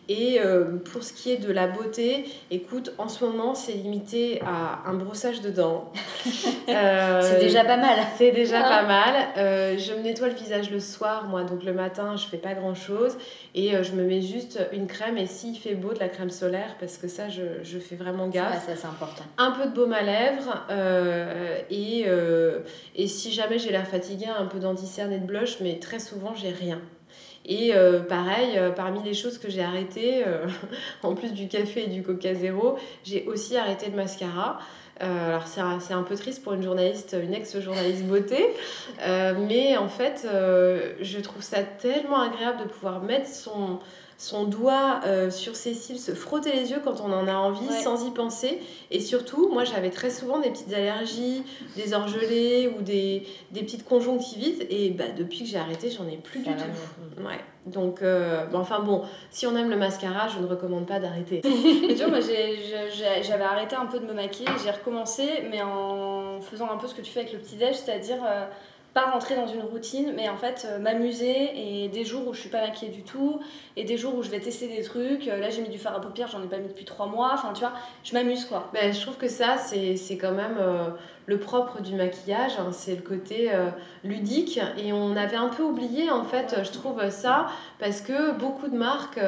[0.10, 4.42] Et euh, pour ce qui est de la beauté, écoute, en ce moment, c'est limité
[4.46, 5.92] à un brossage de dents.
[6.70, 8.00] Euh, c'est déjà pas mal.
[8.18, 8.84] C'est déjà pas ah.
[8.84, 9.16] mal.
[9.38, 12.54] Euh, je me nettoie le visage le soir, moi, donc le matin, je fais pas
[12.54, 13.18] grand chose.
[13.54, 16.78] Et je me mets juste une crème, et s'il fait beau, de la crème solaire,
[16.80, 18.66] parce que ça, je, je fais vraiment gaffe.
[18.66, 19.26] ça, c'est important.
[19.38, 20.66] Un peu de baume à lèvres.
[21.70, 22.06] et,
[22.96, 26.34] et si jamais j'ai l'air fatiguée, un peu d'anticerne et de blush, mais très souvent,
[26.34, 26.80] j'ai rien.
[27.46, 30.48] Et euh, pareil, euh, parmi les choses que j'ai arrêtées, euh,
[31.04, 34.60] en plus du café et du coca zéro, j'ai aussi arrêté le mascara.
[35.00, 38.48] alors c'est un, un, peu triste pour une journaliste, une ex-journaliste beauté,
[39.06, 40.26] mais en fait,
[41.02, 43.80] je trouve ça tellement agréable de pouvoir mettre son,
[44.24, 47.68] son doigt euh, sur ses cils, se frotter les yeux quand on en a envie
[47.84, 48.62] sans y penser.
[48.90, 51.44] Et surtout, moi j'avais très souvent des petites allergies,
[51.76, 54.66] des orgelés ou des, des petites conjonctivites.
[54.70, 57.22] Et bah, depuis que j'ai arrêté, j'en ai plus du tout.
[57.22, 57.40] Ouais.
[57.66, 61.42] Donc, euh, enfin bon, si on aime le mascara, je ne recommande pas d'arrêter.
[61.42, 66.72] tu vois, moi j'avais arrêté un peu de me maquiller, j'ai recommencé, mais en faisant
[66.72, 68.24] un peu ce que tu fais avec le petit-déj, c'est-à-dire.
[68.26, 68.46] Euh,
[68.94, 72.40] pas rentrer dans une routine, mais en fait euh, m'amuser et des jours où je
[72.40, 73.40] suis pas maquillée du tout
[73.76, 75.28] et des jours où je vais tester des trucs.
[75.28, 77.32] Euh, là j'ai mis du fard à paupières, j'en ai pas mis depuis trois mois.
[77.34, 78.70] Enfin tu vois, je m'amuse quoi.
[78.74, 80.90] Ben, je trouve que ça c'est quand même euh,
[81.26, 82.72] le propre du maquillage, hein.
[82.72, 83.52] c'est le côté
[84.04, 87.48] ludique et on avait un peu oublié en fait, je trouve ça
[87.80, 89.20] parce que beaucoup de marques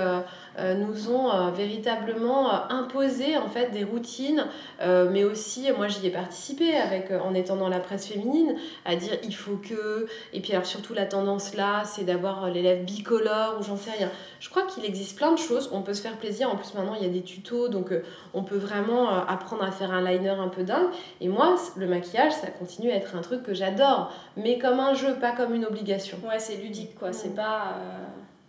[0.58, 4.46] euh, nous ont euh, véritablement euh, imposé en fait des routines,
[4.82, 8.56] mais aussi moi j'y ai participé avec en étant dans la presse féminine
[8.86, 12.84] à dire il faut que et puis alors surtout la tendance là c'est d'avoir l'élève
[12.84, 14.10] bicolore ou j'en sais rien.
[14.40, 16.50] Je crois qu'il existe plein de choses, on peut se faire plaisir.
[16.50, 17.94] En plus maintenant il y a des tutos donc
[18.34, 20.88] on peut vraiment apprendre à faire un liner un peu dingue.
[21.22, 24.94] Et moi le maquillage ça continue à être un truc que j'adore, mais comme un
[24.94, 26.18] jeu, pas comme une obligation.
[26.28, 27.76] Ouais c'est ludique quoi, c'est pas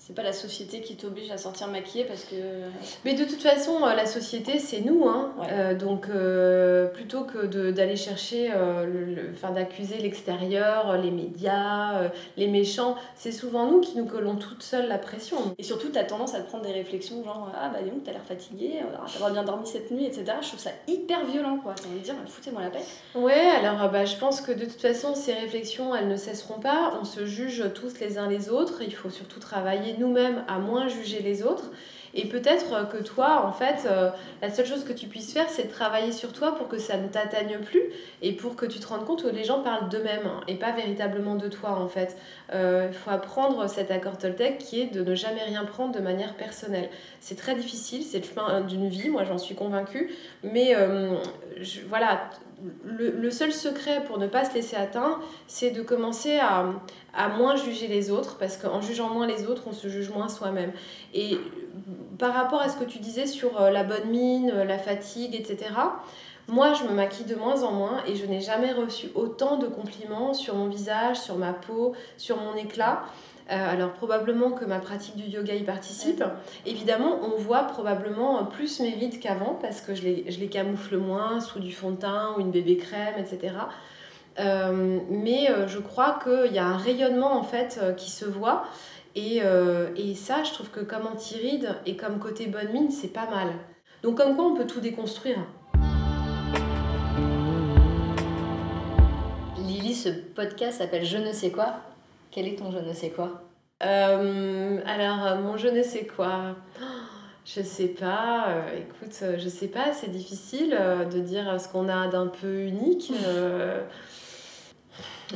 [0.06, 2.36] c'est pas la société qui t'oblige à sortir maquillée parce que.
[3.04, 5.08] Mais de toute façon, euh, la société, c'est nous.
[5.08, 5.32] Hein.
[5.50, 12.94] Euh, donc, euh, plutôt que d'aller chercher, le, enfin, d'accuser l'extérieur, les médias, les méchants,
[13.16, 15.38] c'est souvent nous qui nous collons toutes seules la pression.
[15.58, 18.12] Et surtout, tu as tendance à te prendre des réflexions genre Ah bah donc, t'as
[18.12, 18.82] l'air fatiguée,
[19.18, 20.24] t'as bien dormi cette nuit, etc.
[20.40, 21.74] Je trouve ça hyper violent, quoi.
[21.74, 22.84] T'as envie de dire Foutez-moi la paix.
[23.16, 26.96] Ouais, alors bah, je pense que de toute façon, ces réflexions, elles ne cesseront pas.
[27.00, 28.82] On se juge tous les uns les autres.
[28.82, 31.70] Il faut surtout travailler nous-mêmes à moins juger les autres.
[32.16, 34.08] Et peut-être que toi, en fait, euh,
[34.40, 36.96] la seule chose que tu puisses faire, c'est de travailler sur toi pour que ça
[36.96, 37.82] ne t'atteigne plus
[38.22, 40.72] et pour que tu te rendes compte que les gens parlent d'eux-mêmes hein, et pas
[40.72, 42.16] véritablement de toi, en fait.
[42.54, 46.00] Euh, il faut apprendre cet accord Toltec qui est de ne jamais rien prendre de
[46.00, 46.88] manière personnelle.
[47.20, 50.10] C'est très difficile, c'est le chemin d'une vie, moi j'en suis convaincue,
[50.42, 51.16] mais euh,
[51.86, 52.30] voilà,
[52.84, 56.64] le, seul secret pour ne pas se laisser atteindre, c'est de commencer à,
[57.14, 60.28] à, moins juger les autres, parce qu'en jugeant moins les autres, on se juge moins
[60.28, 60.72] soi-même.
[61.12, 61.38] Et
[62.18, 65.34] par rapport à ce que tu disais sur euh, la bonne mine, euh, la fatigue,
[65.34, 65.70] etc.,
[66.48, 69.66] moi, je me maquille de moins en moins et je n'ai jamais reçu autant de
[69.66, 73.02] compliments sur mon visage, sur ma peau, sur mon éclat.
[73.48, 76.24] Euh, alors probablement que ma pratique du yoga y participe.
[76.64, 80.96] Évidemment, on voit probablement plus mes rides qu'avant parce que je les, je les, camoufle
[80.96, 83.54] moins sous du fond de teint ou une bébé crème, etc.
[84.40, 88.64] Euh, mais euh, je crois qu'il y a un rayonnement en fait qui se voit.
[89.14, 89.40] Et,
[89.96, 93.48] et, ça, je trouve que comme anti-ride et comme côté bonne mine, c'est pas mal.
[94.02, 95.38] Donc comme quoi on peut tout déconstruire.
[99.56, 101.76] Lily, ce podcast s'appelle Je ne sais quoi.
[102.36, 103.44] Quel est ton je ne sais quoi?
[103.82, 106.54] Euh, Alors, euh, mon je ne sais quoi.
[107.46, 112.08] Je sais pas, euh, écoute, je sais pas, c'est difficile de dire ce qu'on a
[112.08, 113.12] d'un peu unique.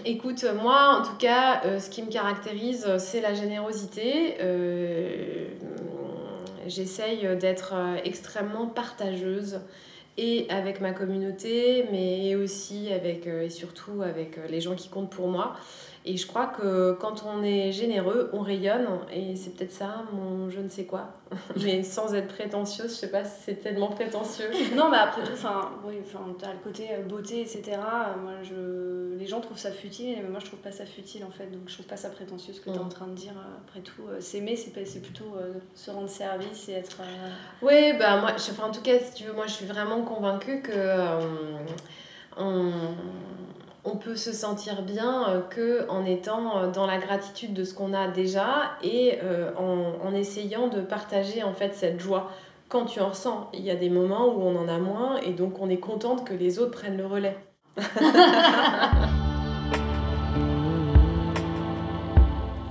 [0.05, 4.39] Écoute, moi en tout cas, ce qui me caractérise, c'est la générosité.
[6.67, 9.61] J'essaye d'être extrêmement partageuse
[10.19, 15.29] et avec ma communauté, mais aussi avec, et surtout avec les gens qui comptent pour
[15.29, 15.55] moi.
[16.07, 18.87] Et je crois que quand on est généreux, on rayonne.
[19.13, 21.09] Et c'est peut-être ça, mon je ne sais quoi.
[21.63, 24.51] mais sans être prétentieuse, je sais pas si c'est tellement prétentieux.
[24.75, 27.73] non, mais après tout, enfin, oui, enfin, as le côté euh, beauté, etc.
[27.73, 29.15] Euh, moi, je...
[29.19, 31.51] Les gens trouvent ça futile, mais moi, je trouve pas ça futile, en fait.
[31.51, 32.89] Donc, je trouve pas ça prétentieux, ce que tu es en mm.
[32.89, 33.35] train de dire.
[33.37, 35.37] Euh, après tout, s'aimer, c'est plutôt
[35.75, 37.03] se rendre service et être...
[37.61, 40.63] Oui, bah, moi, enfin, en tout cas, si tu veux, moi, je suis vraiment convaincue
[40.63, 40.73] que...
[42.39, 42.73] on
[43.85, 47.75] on peut se sentir bien euh, que en étant euh, dans la gratitude de ce
[47.75, 52.31] qu'on a déjà et euh, en, essayant de partager en fait cette joie
[52.69, 53.49] quand tu en ressens.
[53.55, 56.27] Il y a des moments où on en a moins et donc on est contente
[56.27, 57.37] que les autres prennent le relais.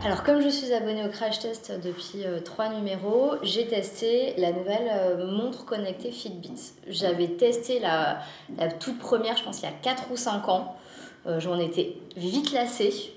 [0.03, 5.25] Alors comme je suis abonnée au Crash Test depuis trois numéros, j'ai testé la nouvelle
[5.25, 6.73] montre connectée Fitbit.
[6.87, 8.19] J'avais testé la,
[8.57, 10.75] la, toute première, je pense il y a 4 ou 5 ans.
[11.27, 13.13] Euh, j'en étais vite lassée.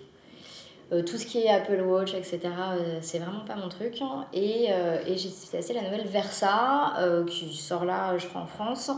[0.92, 3.98] Euh, tout ce qui est Apple Watch, etc., euh, c'est vraiment pas mon truc.
[4.34, 6.94] Et, et j'ai testé la nouvelle Versa,
[7.26, 8.90] qui sort là, je crois, en France.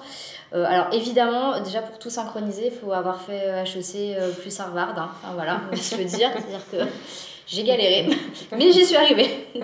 [0.52, 4.98] alors, évidemment, déjà pour tout synchroniser, il faut avoir fait HEC plus Harvard.
[4.98, 5.10] Hein.
[5.22, 6.30] Enfin, voilà, je veux dire.
[6.34, 6.78] C'est-à-dire que
[7.46, 8.08] j'ai galéré,
[8.52, 9.48] mais j'y suis arrivée.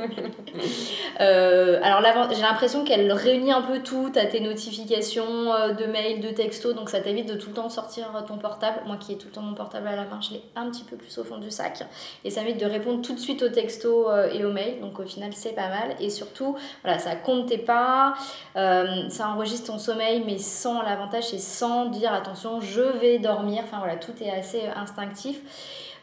[1.21, 6.21] euh, alors j'ai l'impression qu'elle réunit un peu tout, à tes notifications euh, de mails,
[6.21, 8.83] de textos, donc ça t'évite de tout le temps sortir ton portable.
[8.87, 10.85] Moi qui ai tout le temps mon portable à la main, je l'ai un petit
[10.85, 11.83] peu plus au fond du sac.
[12.25, 14.99] Et ça m'évite de répondre tout de suite aux textos euh, et aux mails, donc
[15.01, 15.97] au final c'est pas mal.
[16.01, 18.15] Et surtout, voilà, ça compte tes pas,
[18.57, 23.63] euh, ça enregistre ton sommeil, mais sans l'avantage, c'est sans dire attention, je vais dormir.
[23.65, 25.41] Enfin voilà, tout est assez instinctif.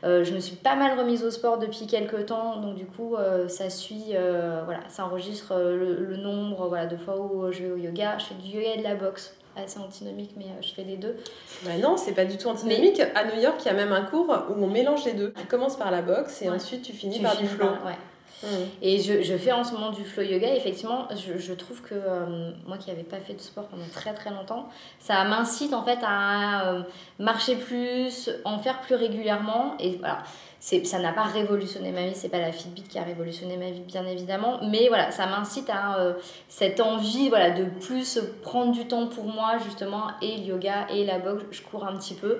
[0.03, 3.15] Euh, je me suis pas mal remise au sport depuis quelques temps, donc du coup,
[3.15, 7.71] euh, ça suit, euh, voilà, ça enregistre le, nombre voilà, de fois où je vais
[7.71, 8.17] au yoga.
[8.17, 11.15] Je fais du yoga et de la boxe assez antinomique, mais je fais les deux.
[11.63, 13.01] Bah non, c'est pas du tout antinomique.
[13.15, 15.33] À New York, il y a même un cours où on mélange les deux.
[15.36, 17.65] Tu commences par la boxe et ensuite tu finis par du flow.
[17.86, 17.97] ouais.
[18.43, 18.47] Mm.
[18.82, 20.54] Et je, je, fais en ce moment du flow yoga.
[20.56, 24.13] Effectivement, je, je trouve que euh, moi qui n'avais pas fait de sport pendant très
[24.13, 24.69] très longtemps,
[25.00, 26.82] ça m'incite en fait à euh,
[27.19, 29.76] marcher plus, en faire plus régulièrement.
[29.80, 30.19] Et voilà,
[30.60, 33.82] ça n'a pas révolutionné ma vie, c'est pas la Fitbit qui a révolutionné ma vie
[33.82, 36.13] bien évidemment, mais voilà, ça m'incite à euh,
[36.47, 41.06] cette envie voilà, de plus prendre du temps pour moi justement, et le yoga et
[41.06, 42.39] la boxe, je cours un petit peu.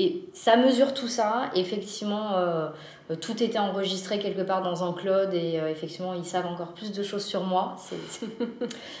[0.00, 1.50] Et ça mesure tout ça.
[1.56, 2.30] Effectivement,
[3.16, 6.92] tout était enregistré quelque part dans un cloud et euh, effectivement, ils savent encore plus
[6.92, 7.76] de choses sur moi.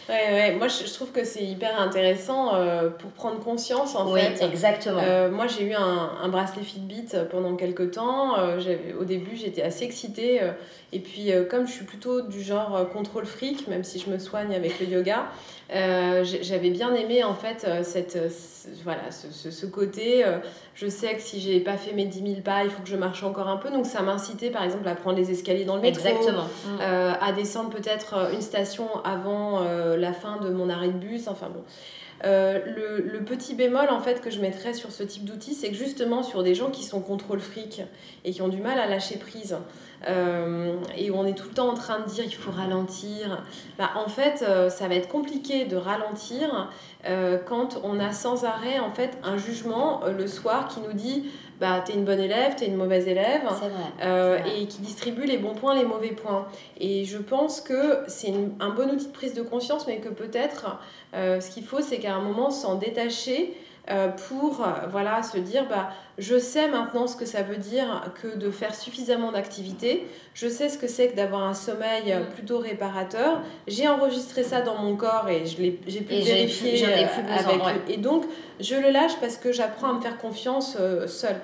[0.08, 0.54] ouais, ouais.
[0.56, 2.52] Moi, je trouve que c'est hyper intéressant
[2.98, 5.02] pour prendre conscience en oui, exactement.
[5.30, 8.36] moi, j'ai eu un, un, bracelet Fitbit pendant quelques temps.
[8.98, 10.40] au début, j'étais assez excitée.
[10.92, 14.54] et puis, comme je suis plutôt du genre contrôle fric, même si je me soigne
[14.54, 15.26] avec le yoga,
[15.70, 18.18] j'avais bien aimé en fait cette,
[18.84, 20.24] voilà, ce, ce côté
[20.78, 22.94] je sais que si j'ai pas fait mes 10 000 pas, il faut que je
[22.94, 23.68] marche encore un peu.
[23.68, 26.06] Donc ça m'incitait par exemple à prendre les escaliers dans le métro.
[26.06, 26.44] Exactement.
[26.80, 30.98] Euh, à descendre peut-être euh, une station avant euh, la fin de mon arrêt de
[30.98, 31.26] bus.
[31.26, 31.64] Enfin bon.
[32.24, 35.74] le, le, petit bémol en fait que je mettrais sur ce type d'outil, c'est que
[35.74, 37.82] justement sur des gens qui sont contrôle fric
[38.24, 39.56] et qui ont du mal à lâcher prise,
[40.06, 43.42] euh, et où on est tout le temps en train de dire il faut ralentir,
[43.78, 46.70] bah, en fait, euh, ça va être compliqué de ralentir
[47.06, 51.30] euh, quand on a sans arrêt en fait un jugement le soir qui nous dit
[51.60, 53.42] bah t'es une bonne élève, t'es une mauvaise élève,
[54.00, 56.46] et qui distribue les bons points, les mauvais points.
[56.78, 60.78] Et je pense que c'est un bon outil de prise de conscience, mais que peut-être
[61.14, 63.56] ce qu'il faut, c'est qu'à un moment s'en détacher
[64.28, 68.36] pour euh, voilà, se dire bah, je sais maintenant ce que ça veut dire que
[68.36, 72.34] de faire suffisamment d'activités, je sais ce que c'est que d'avoir un sommeil mm.
[72.34, 77.06] plutôt réparateur, j'ai enregistré ça dans mon corps et j'ai pu vérifier euh,
[77.38, 78.24] avec Et donc,
[78.60, 81.40] je le lâche parce que j'apprends à me faire confiance seule.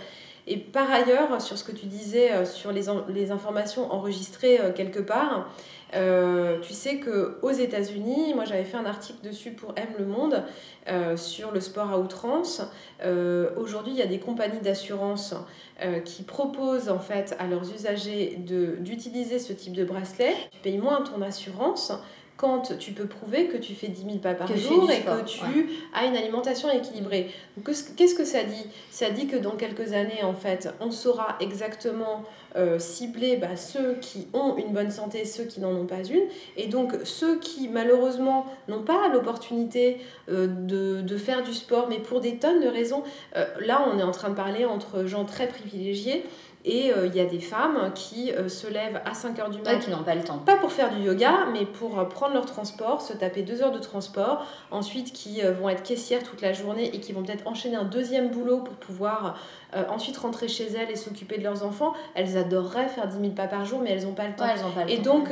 [0.47, 5.49] Et par ailleurs, sur ce que tu disais, sur les, informations enregistrées quelque part,
[5.95, 10.43] euh, tu sais qu'aux États-Unis, moi j'avais fait un article dessus pour M Le Monde
[10.89, 12.63] euh, sur le sport à outrance.
[13.05, 15.35] Euh, aujourd'hui, il y a des compagnies d'assurance
[16.05, 20.33] qui proposent en fait à leurs usagers d'utiliser ce type de bracelet.
[20.53, 21.93] Tu payes moins ton assurance
[22.37, 25.41] quand tu peux prouver que tu fais 10 000 pas par jour et que tu
[25.93, 27.31] as une alimentation équilibrée.
[27.65, 28.67] Qu'est-ce que ça dit?
[28.91, 32.25] Ça dit que dans quelques années, en fait, on saura exactement
[32.57, 36.23] euh, cibler bah, ceux qui ont une bonne santé, ceux qui n'en ont pas une.
[36.57, 41.99] Et donc, ceux qui, malheureusement, n'ont pas l'opportunité euh, de, de, faire du sport, mais
[41.99, 43.03] pour des tonnes de raisons,
[43.37, 46.25] euh, là, on est en train de parler entre gens très privilégiés
[46.67, 49.59] et euh, il y a des femmes qui euh, se lèvent à 5 h du
[49.59, 49.79] matin.
[49.79, 50.39] qui n'ont pas le temps.
[50.39, 53.71] Pas pour faire du yoga, mais pour euh, prendre leur transport, se taper 2 heures
[53.71, 54.47] de transport.
[54.71, 58.31] Ensuite, qui vont être caissières toute la journée et qui vont peut-être enchaîner un deuxième
[58.31, 59.37] boulot pour pouvoir
[59.89, 61.95] ensuite rentrer chez elles et s'occuper de leurs enfants.
[62.15, 64.47] Elles adoreraient faire 10 000 pas par jour, mais elles n'ont pas le temps.
[64.47, 65.29] elles pas le et donc,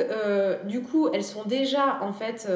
[0.64, 2.48] du coup, elles sont déjà, en fait,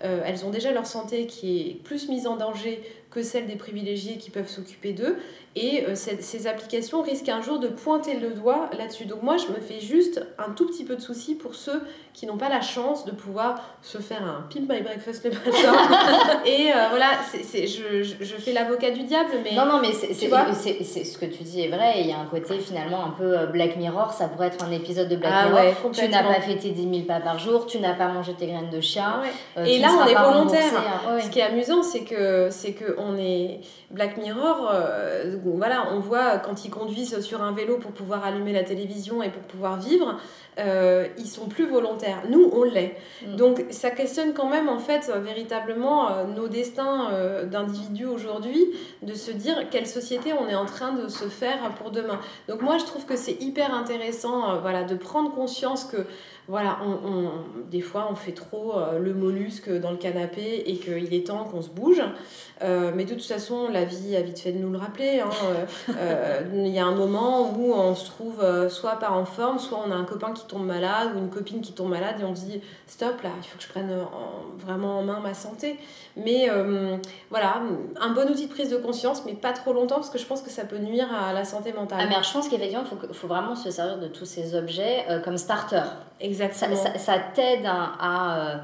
[0.00, 2.82] elles ont déjà leur santé qui est plus mise en danger
[3.14, 5.16] que celle des privilégiés qui peuvent s'occuper d'eux.
[5.56, 9.04] Et euh, ces, applications risquent un jour de pointer le doigt là-dessus.
[9.04, 11.80] Donc moi, je me fais juste un tout petit peu de soucis pour ceux
[12.12, 16.40] qui n'ont pas la chance de pouvoir se faire un Pimp My Breakfast le matin.
[16.46, 19.54] et euh, voilà, c'est, je, je, fais l'avocat du diable, mais...
[19.54, 22.00] Non, non, mais c'est, ce que tu dis est vrai.
[22.00, 24.12] Il y a un côté finalement un peu euh, Black Mirror.
[24.12, 25.92] Ça pourrait être un épisode de Black ah Mirror.
[25.92, 28.46] tu n'as pas fait tes 10 000 pas par jour, tu n'as pas mangé tes
[28.46, 29.22] graines de chat.
[29.64, 30.72] et là, on est volontaire.
[31.06, 31.20] Hein.
[31.20, 33.60] Ce qui est amusant, c'est que, c'est que on est...
[33.90, 34.72] Black Mirror
[35.64, 39.30] voilà, on voit quand ils conduisent sur un vélo pour pouvoir allumer la télévision et
[39.30, 40.18] pour pouvoir vivre,
[40.58, 42.22] euh, ils sont plus volontaires.
[42.28, 42.96] Nous, on l'est.
[43.26, 43.36] Mm.
[43.36, 48.66] Donc ça questionne quand même en fait véritablement euh, nos destins euh, d'individus aujourd'hui,
[49.02, 52.20] de se dire quelle société on est en train de se faire pour demain.
[52.48, 56.06] Donc moi, je trouve que c'est hyper intéressant, voilà, de prendre conscience que
[56.48, 57.30] voilà, on,
[57.70, 61.62] des fois on fait trop le mollusque dans le canapé et qu'il est temps qu'on
[61.62, 62.02] se bouge.
[62.62, 65.20] Euh, mais de toute façon, la vie a vite fait de nous le rappeler.
[65.20, 65.30] Hein.
[65.44, 65.64] Euh,
[65.98, 69.82] euh, il y a un moment où on se trouve soit pas en forme, soit
[69.86, 72.34] on a un copain qui tombe malade ou une copine qui tombe malade et on
[72.34, 73.92] se dit stop là, il faut que je prenne
[74.58, 75.78] vraiment en main ma santé.
[76.16, 76.48] Mais
[77.30, 77.60] voilà,
[78.00, 80.42] un bon outil de prise de conscience, mais pas trop longtemps parce que je pense
[80.42, 81.98] que ça peut nuire à la santé mentale.
[82.02, 85.04] Ah, mais je pense qu'effectivement, il faut, faut, vraiment se servir de tous ces objets
[85.24, 85.82] comme starter.
[86.20, 86.76] Exactement.
[86.76, 88.60] Ça, ça, t'aide à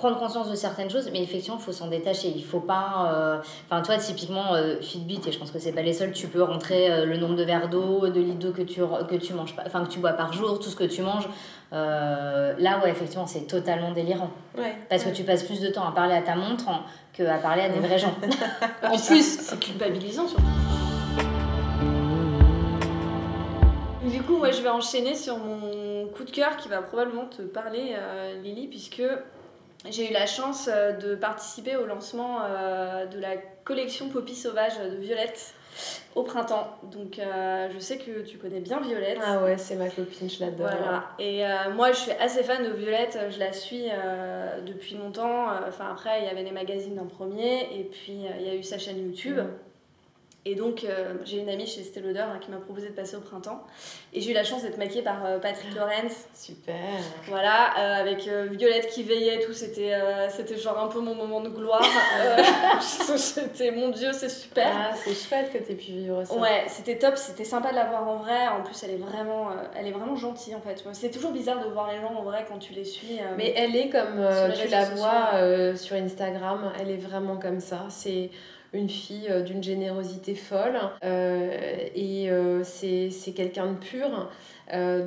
[0.00, 2.32] prendre conscience de certaines choses, mais effectivement, il faut s'en détacher.
[2.34, 3.12] Il faut pas.
[3.12, 6.26] Euh, enfin, toi, typiquement, euh, Fitbit, et je pense que c'est pas les seuls, tu
[6.26, 9.34] peux rentrer euh, le nombre de verres d'eau, de litres d'eau que tu, que tu
[9.34, 11.28] manges, enfin, que tu bois par jour, tout ce que tu manges.
[11.70, 14.30] là, ouais, effectivement, c'est totalement délirant.
[14.88, 16.68] Parce que tu passes plus de temps à parler à ta montre
[17.12, 18.14] qu'à parler à des vrais gens.
[18.82, 20.79] en plus, c'est culpabilisant surtout.
[24.30, 27.96] Coup, je vais enchaîner sur mon coup de cœur qui va probablement te parler,
[28.42, 29.02] Lily, puisque
[29.88, 34.78] j'ai eu la chance euh, de participer au lancement euh, de la collection Poppy Sauvage
[34.78, 35.54] de Violette
[36.14, 36.76] au printemps.
[36.92, 39.18] Donc euh, je sais que tu connais bien Violette.
[39.24, 40.68] Ah ouais, c'est ma copine, je l'adore.
[40.68, 41.04] Voilà.
[41.18, 41.42] Et
[41.74, 43.18] moi, je suis assez fan de Violette.
[43.30, 43.84] Je la suis
[44.66, 45.46] depuis longtemps.
[45.66, 48.62] Enfin après, il y avait les magazines en premier, et puis il y a eu
[48.62, 49.38] sa chaîne YouTube.
[49.38, 49.69] Mm.
[50.46, 53.14] Et donc, euh, j'ai une amie chez Estée Lauder hein, qui m'a proposé de passer
[53.14, 53.62] au printemps.
[54.14, 56.28] Et j'ai eu la chance d'être maquillée par euh, Patrick Lorenz.
[56.34, 56.74] Super.
[57.26, 59.52] Voilà, euh, avec Violette qui veillait et tout.
[59.52, 59.92] C'était,
[60.30, 61.84] c'était genre un peu mon moment de gloire.
[62.80, 64.72] c'était, mon Dieu, c'est super.
[64.74, 66.34] Ah, c'est chouette que tu aies pu vivre ça.
[66.34, 67.16] Ouais, c'était top.
[67.16, 68.48] C'était sympa de la voir en vrai.
[68.48, 70.82] En plus, elle est vraiment, elle est vraiment gentille en fait.
[70.94, 73.18] C'est toujours bizarre de voir les gens en vrai quand tu les suis.
[73.36, 74.26] Mais elle est comme
[74.58, 76.72] tu la vois sur Instagram.
[76.80, 77.84] Elle est vraiment comme ça.
[77.90, 78.30] C'est
[78.72, 84.30] une fille euh, d'une générosité folle euh, et euh, c'est quelqu'un de pur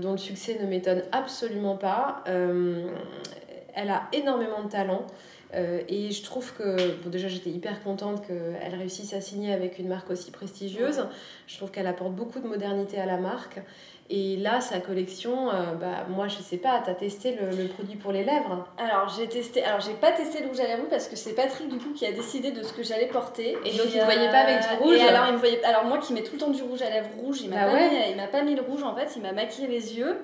[0.02, 2.22] dont le succès ne m'étonne absolument pas.
[2.28, 5.08] Elle a énormément de talent.
[5.54, 9.88] et je trouve que, bon, déjà j'étais hyper contente qu'elle réussisse à signer avec une
[9.88, 11.08] marque aussi prestigieuse.
[11.48, 13.62] Je trouve qu'elle apporte beaucoup de modernité à la marque.
[14.10, 17.96] Et là, sa collection, euh, bah, moi je sais pas, tu as testé le, produit
[17.96, 18.68] pour les lèvres?
[18.78, 21.70] Alors j'ai testé, alors j'ai pas testé le rouge à lèvres parce que c'est Patrick
[21.70, 23.58] du coup qui a décidé de ce que j'allais porter.
[23.64, 25.64] Et, donc il ne voyait pas avec du rouge alors, il me voyait...
[25.64, 27.72] alors moi qui mets tout le temps du rouge à lèvres rouge, il m'a bah
[27.72, 30.18] pas, m'a pas mis le rouge en fait, il m'a maquillé les yeux.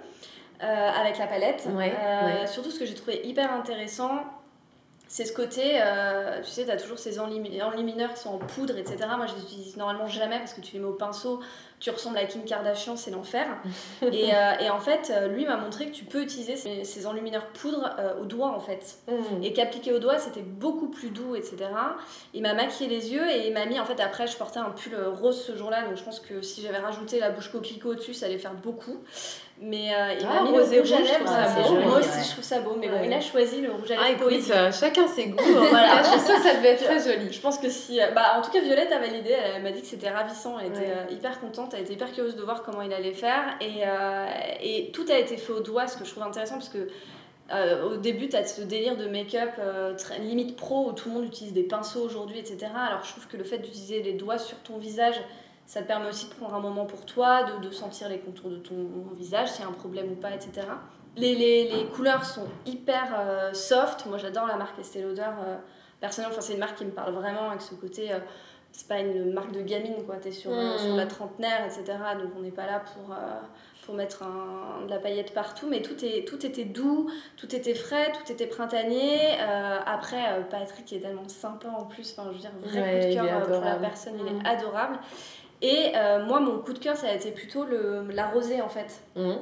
[0.62, 1.66] Euh, avec la palette.
[1.70, 4.12] Euh, surtout ce que j'ai trouvé hyper intéressant,
[5.12, 5.82] c'est ce côté,
[6.44, 8.98] tu sais, tu as toujours ces enlumineurs qui sont en poudre, etc.
[9.18, 11.42] Moi, je les utilise normalement jamais parce que tu les mets au pinceau
[11.80, 13.48] tu ressembles à Kim Kardashian, c'est l'enfer.
[14.02, 17.48] et, euh, et, en fait, euh, lui m'a montré que tu peux utiliser ces, enlumineurs
[17.48, 18.98] poudre euh, au doigt en fait.
[19.08, 19.44] Mm.
[19.44, 21.58] Et qu'appliquer au doigt, c'était beaucoup plus doux, etc.
[22.34, 24.72] Il m'a maquillé les yeux et il m'a mis, en fait, après, je portais un
[24.72, 28.14] pull rose ce jour-là, donc je pense que si j'avais rajouté la bouche coquelicot au-dessus,
[28.14, 28.98] ça allait faire beaucoup.
[29.62, 29.88] Mais
[30.20, 31.86] il m'a ah, mis le rouge à lèvres.
[31.86, 32.78] Moi aussi, je trouve ça beau.
[32.80, 34.04] Mais bon, il a choisi le rouge à lèvres.
[34.06, 35.38] Ah, écoute, chacun ses goûts.
[35.70, 36.02] voilà.
[36.04, 37.32] ça, ça devait être très joli.
[37.32, 38.00] Je pense que si.
[38.16, 39.32] Bah, en tout cas, Violette a validé.
[39.32, 40.58] Elle m'a dit que c'était ravissant.
[40.60, 43.58] Elle était hyper contente elle était hyper curieuse de voir comment il allait faire.
[43.62, 44.26] Et, euh,
[44.62, 46.88] et tout a été fait au doigt, ce que je trouve intéressant parce que
[47.52, 51.16] euh, au début, tu as ce délire de make-up euh, limite pro où tout le
[51.16, 52.68] monde utilise des pinceaux aujourd'hui, etc.
[52.76, 55.20] Alors je trouve que le fait d'utiliser les doigts sur ton visage,
[55.70, 58.50] ça te permet aussi de prendre un moment pour toi, de, de sentir les contours
[58.50, 58.76] de ton
[59.16, 60.68] visage, s'il y a un problème ou pas, etc.
[61.16, 64.08] Les, les, les couleurs sont hyper soft.
[64.08, 65.30] Moi, j'adore la marque Estée Lauder.
[66.00, 68.12] personnellement, enfin, c'est une marque qui me parle vraiment avec ce côté
[68.72, 70.16] c'est pas une marque de gamine, quoi.
[70.18, 70.78] T'es sur, hmm.
[70.78, 71.98] sur la trentenaire, etc.
[72.20, 73.40] Donc on n'est pas là pour, euh,
[73.86, 77.74] pour mettre un, de la paillette partout, mais tout, est, tout était doux, tout était
[77.74, 79.20] frais, tout était printanier.
[79.40, 83.08] Euh, après, euh, Patrick est tellement sympa en plus, enfin, je veux dire, vrai coup
[83.08, 84.46] de cœur pour la personne, il est hmm.
[84.46, 85.00] adorable.
[85.62, 85.92] Et
[86.26, 89.02] moi, mon coup de cœur, ça a été plutôt le, la rosée en fait.
[89.16, 89.36] Hmm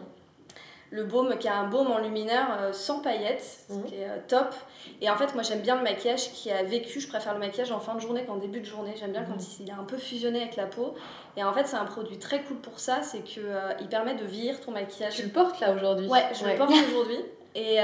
[0.89, 3.83] le baume qui a un baume en luminaire euh, sans paillettes, ce mhm.
[3.85, 4.53] qui est euh, top.
[5.01, 6.99] Et en fait, moi j'aime bien le maquillage qui a vécu.
[6.99, 8.93] Je préfère le maquillage en fin de journée qu'en début de journée.
[8.97, 9.45] J'aime bien quand mhm.
[9.59, 10.95] il est un peu fusionné avec la peau.
[11.35, 13.01] Et en fait, c'est un produit très cool pour ça.
[13.01, 15.15] C'est qu'il euh, il permet de vieillir ton maquillage.
[15.15, 16.07] Tu le portes là aujourd'hui?
[16.07, 17.19] Ouais, je le porte aujourd'hui.
[17.55, 17.77] Et,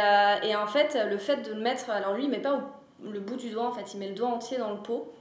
[0.44, 1.90] et, en fait, le fait de le mettre.
[1.90, 2.62] Alors lui, il met pas
[3.02, 5.12] le bout du doigt en fait, il met le doigt entier dans le pot.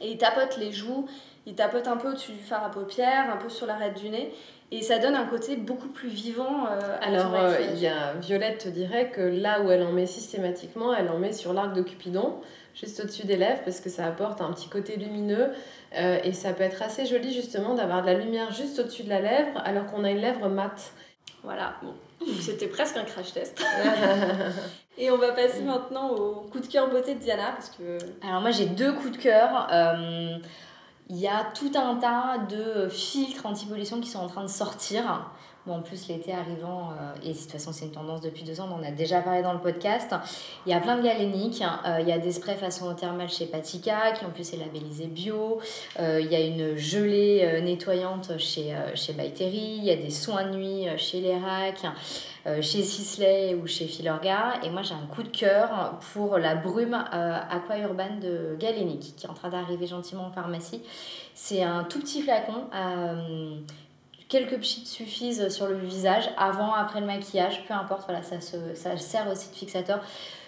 [0.00, 1.06] Et il tapote les joues,
[1.46, 4.32] il tapote un peu au-dessus du fard à paupières, un peu sur l'arête du nez.
[4.70, 6.66] Et ça donne un côté beaucoup plus vivant.
[6.66, 10.06] Euh, Alors, euh, il y a, Violette te dirait que là où elle en met
[10.06, 12.40] systématiquement, elle en met sur l'arc de Cupidon,
[12.74, 15.50] juste au-dessus des lèvres, parce que ça apporte un petit côté lumineux.
[15.96, 19.10] Euh, et ça peut être assez joli justement d'avoir de la lumière juste au-dessus de
[19.10, 20.92] la lèvre, alors qu'on a une lèvre mate.
[21.44, 21.94] Voilà, bon.
[22.40, 23.62] C'était presque un crash test.
[24.98, 27.52] et on va passer maintenant au coup de cœur beauté de Diana.
[27.52, 27.98] Parce que...
[28.26, 29.68] Alors moi j'ai deux coups de cœur.
[31.10, 35.30] Il y a tout un tas de filtres anti-pollution qui sont en train de sortir.
[35.66, 38.68] En plus, l'été arrivant, euh, et de toute façon, c'est une tendance depuis deux ans,
[38.70, 40.14] on en a déjà parlé dans le podcast.
[40.66, 41.62] Il y a plein de galéniques.
[41.86, 45.06] Euh, il y a des sprays façon thermale chez Patika, qui en plus est labellisé
[45.06, 45.60] bio.
[45.98, 50.56] Euh, il y a une gelée nettoyante chez, chez Il y a des soins de
[50.56, 51.82] nuit chez Lerac.
[52.60, 54.60] Chez Sisley ou chez Filorga.
[54.62, 59.24] Et moi, j'ai un coup de cœur pour la brume Aqua Urban de Galenic, qui
[59.24, 60.82] est en train d'arriver gentiment en pharmacie.
[61.34, 62.68] C'est un tout petit flacon.
[62.72, 63.56] Euh,
[64.34, 68.56] quelques pchites suffisent sur le visage, avant, après le maquillage, peu importe, voilà, ça, se,
[68.74, 70.00] ça sert aussi de fixateur.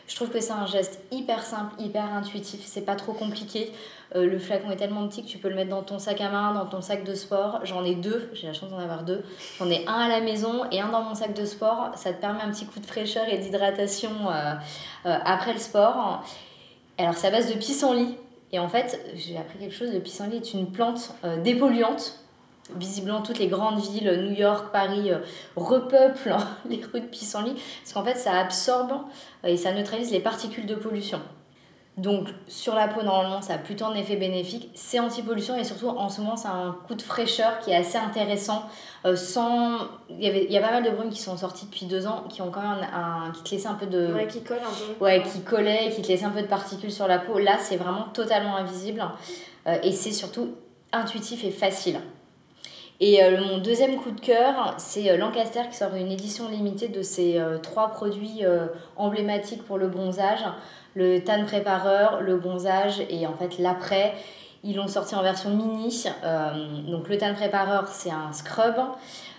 [0.09, 3.72] Je trouve que c'est un geste hyper simple, hyper intuitif, c'est pas trop compliqué.
[4.16, 6.28] Euh, le flacon est tellement petit que tu peux le mettre dans ton sac à
[6.30, 7.61] main, dans ton sac de sport.
[7.62, 9.22] J'en ai deux, j'ai la chance d'en avoir deux.
[9.59, 11.93] J'en ai un à la maison et un dans mon sac de sport.
[11.95, 14.55] Ça te permet un petit coup de fraîcheur et d'hydratation euh,
[15.07, 16.24] euh, après le sport.
[16.99, 18.16] Alors, c'est à base de pissenlit.
[18.51, 19.93] Et en fait, j'ai appris quelque chose.
[19.93, 21.12] Le pissenlit est une plante
[21.43, 22.26] dépolluante
[22.74, 25.10] visiblement toutes les grandes villes, New York, Paris,
[25.54, 26.36] repeuplent
[26.68, 28.92] les rues de pissenlit, parce qu'en fait ça absorbe
[29.44, 31.20] et ça neutralise les particules de pollution.
[31.96, 34.70] Donc sur la peau, normalement, ça a plutôt un effet bénéfique.
[34.74, 37.96] C'est anti-pollution et surtout en ce moment, c'est un coup de fraîcheur qui est assez
[37.96, 38.64] intéressant.
[39.06, 39.78] Euh, sans...
[40.10, 42.06] il, y avait, il y a pas mal de brumes qui sont sorties depuis deux
[42.06, 44.12] ans qui ont quand même un, qui te laissaient un peu de.
[44.12, 45.04] Ouais, qui collent un peu.
[45.04, 47.38] Ouais, qui collaient, qui te laissaient un peu de particules sur la peau.
[47.38, 49.02] Là, c'est vraiment totalement invisible
[49.66, 50.50] euh, et c'est surtout
[50.92, 51.98] intuitif et facile.
[53.01, 57.03] Et euh, mon deuxième coup de cœur, c'est Lancaster qui sort une édition limitée de
[57.03, 58.42] ses trois produits
[58.97, 60.44] emblématiques pour le bronzage
[60.97, 64.14] le tan prépareur, le bronzage et en fait l'après.
[64.64, 66.05] Ils l'ont sorti en version mini.
[66.24, 68.74] Euh, donc le tan prépareur, c'est un scrub.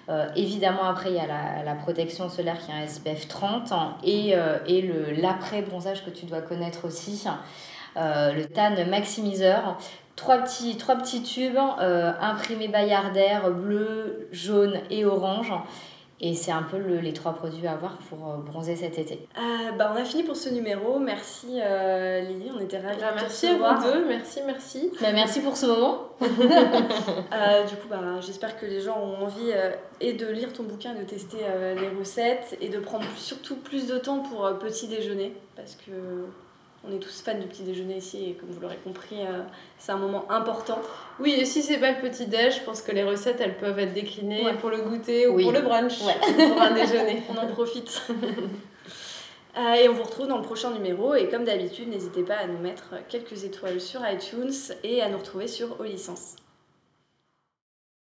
[0.09, 1.25] Euh, évidemment, après, il y a
[1.65, 3.73] la, protection solaire qui est un SPF 30
[4.05, 7.25] et, euh, et l'après bronzage que tu dois connaître aussi.
[7.95, 9.77] le tan maximiseur.
[10.17, 11.57] Trois petits, trois petits tubes
[12.19, 15.53] imprimés Bayardère bleu, jaune et orange
[16.19, 19.27] Et c'est un peu le- les trois produits à avoir pour euh, bronzer cet été.
[19.37, 20.97] Euh, bah, on a fini pour ce numéro.
[20.97, 23.79] Merci euh, Lily, on était ravis Bah, de te merci à recevoir.
[23.79, 24.91] vous deux, merci, merci.
[25.01, 25.99] Bah, merci pour ce moment.
[27.33, 29.69] Euh, du coup, bah, j'espère que les gens ont envie euh,
[30.01, 33.85] et de lire ton bouquin, de tester euh, les recettes et de prendre surtout plus
[33.87, 35.91] de temps pour euh, petit déjeuner parce que
[36.85, 39.41] on est tous fans du petit déjeuner ici et comme vous l'aurez compris, euh,
[39.77, 40.79] c'est un moment important.
[41.19, 43.79] Oui, et si c'est pas le petit déj, je pense que les recettes elles peuvent
[43.79, 44.53] être déclinées Ouais.
[44.55, 45.43] pour le goûter ou Oui.
[45.43, 46.15] pour le brunch, Ouais.
[46.29, 47.23] ou pour un déjeuner.
[47.29, 48.01] On en profite.
[49.57, 52.45] Euh, et on vous retrouve dans le prochain numéro et comme d'habitude, n'hésitez pas à
[52.45, 54.53] nous mettre quelques étoiles sur iTunes
[54.83, 56.35] et à nous retrouver sur Aux licences.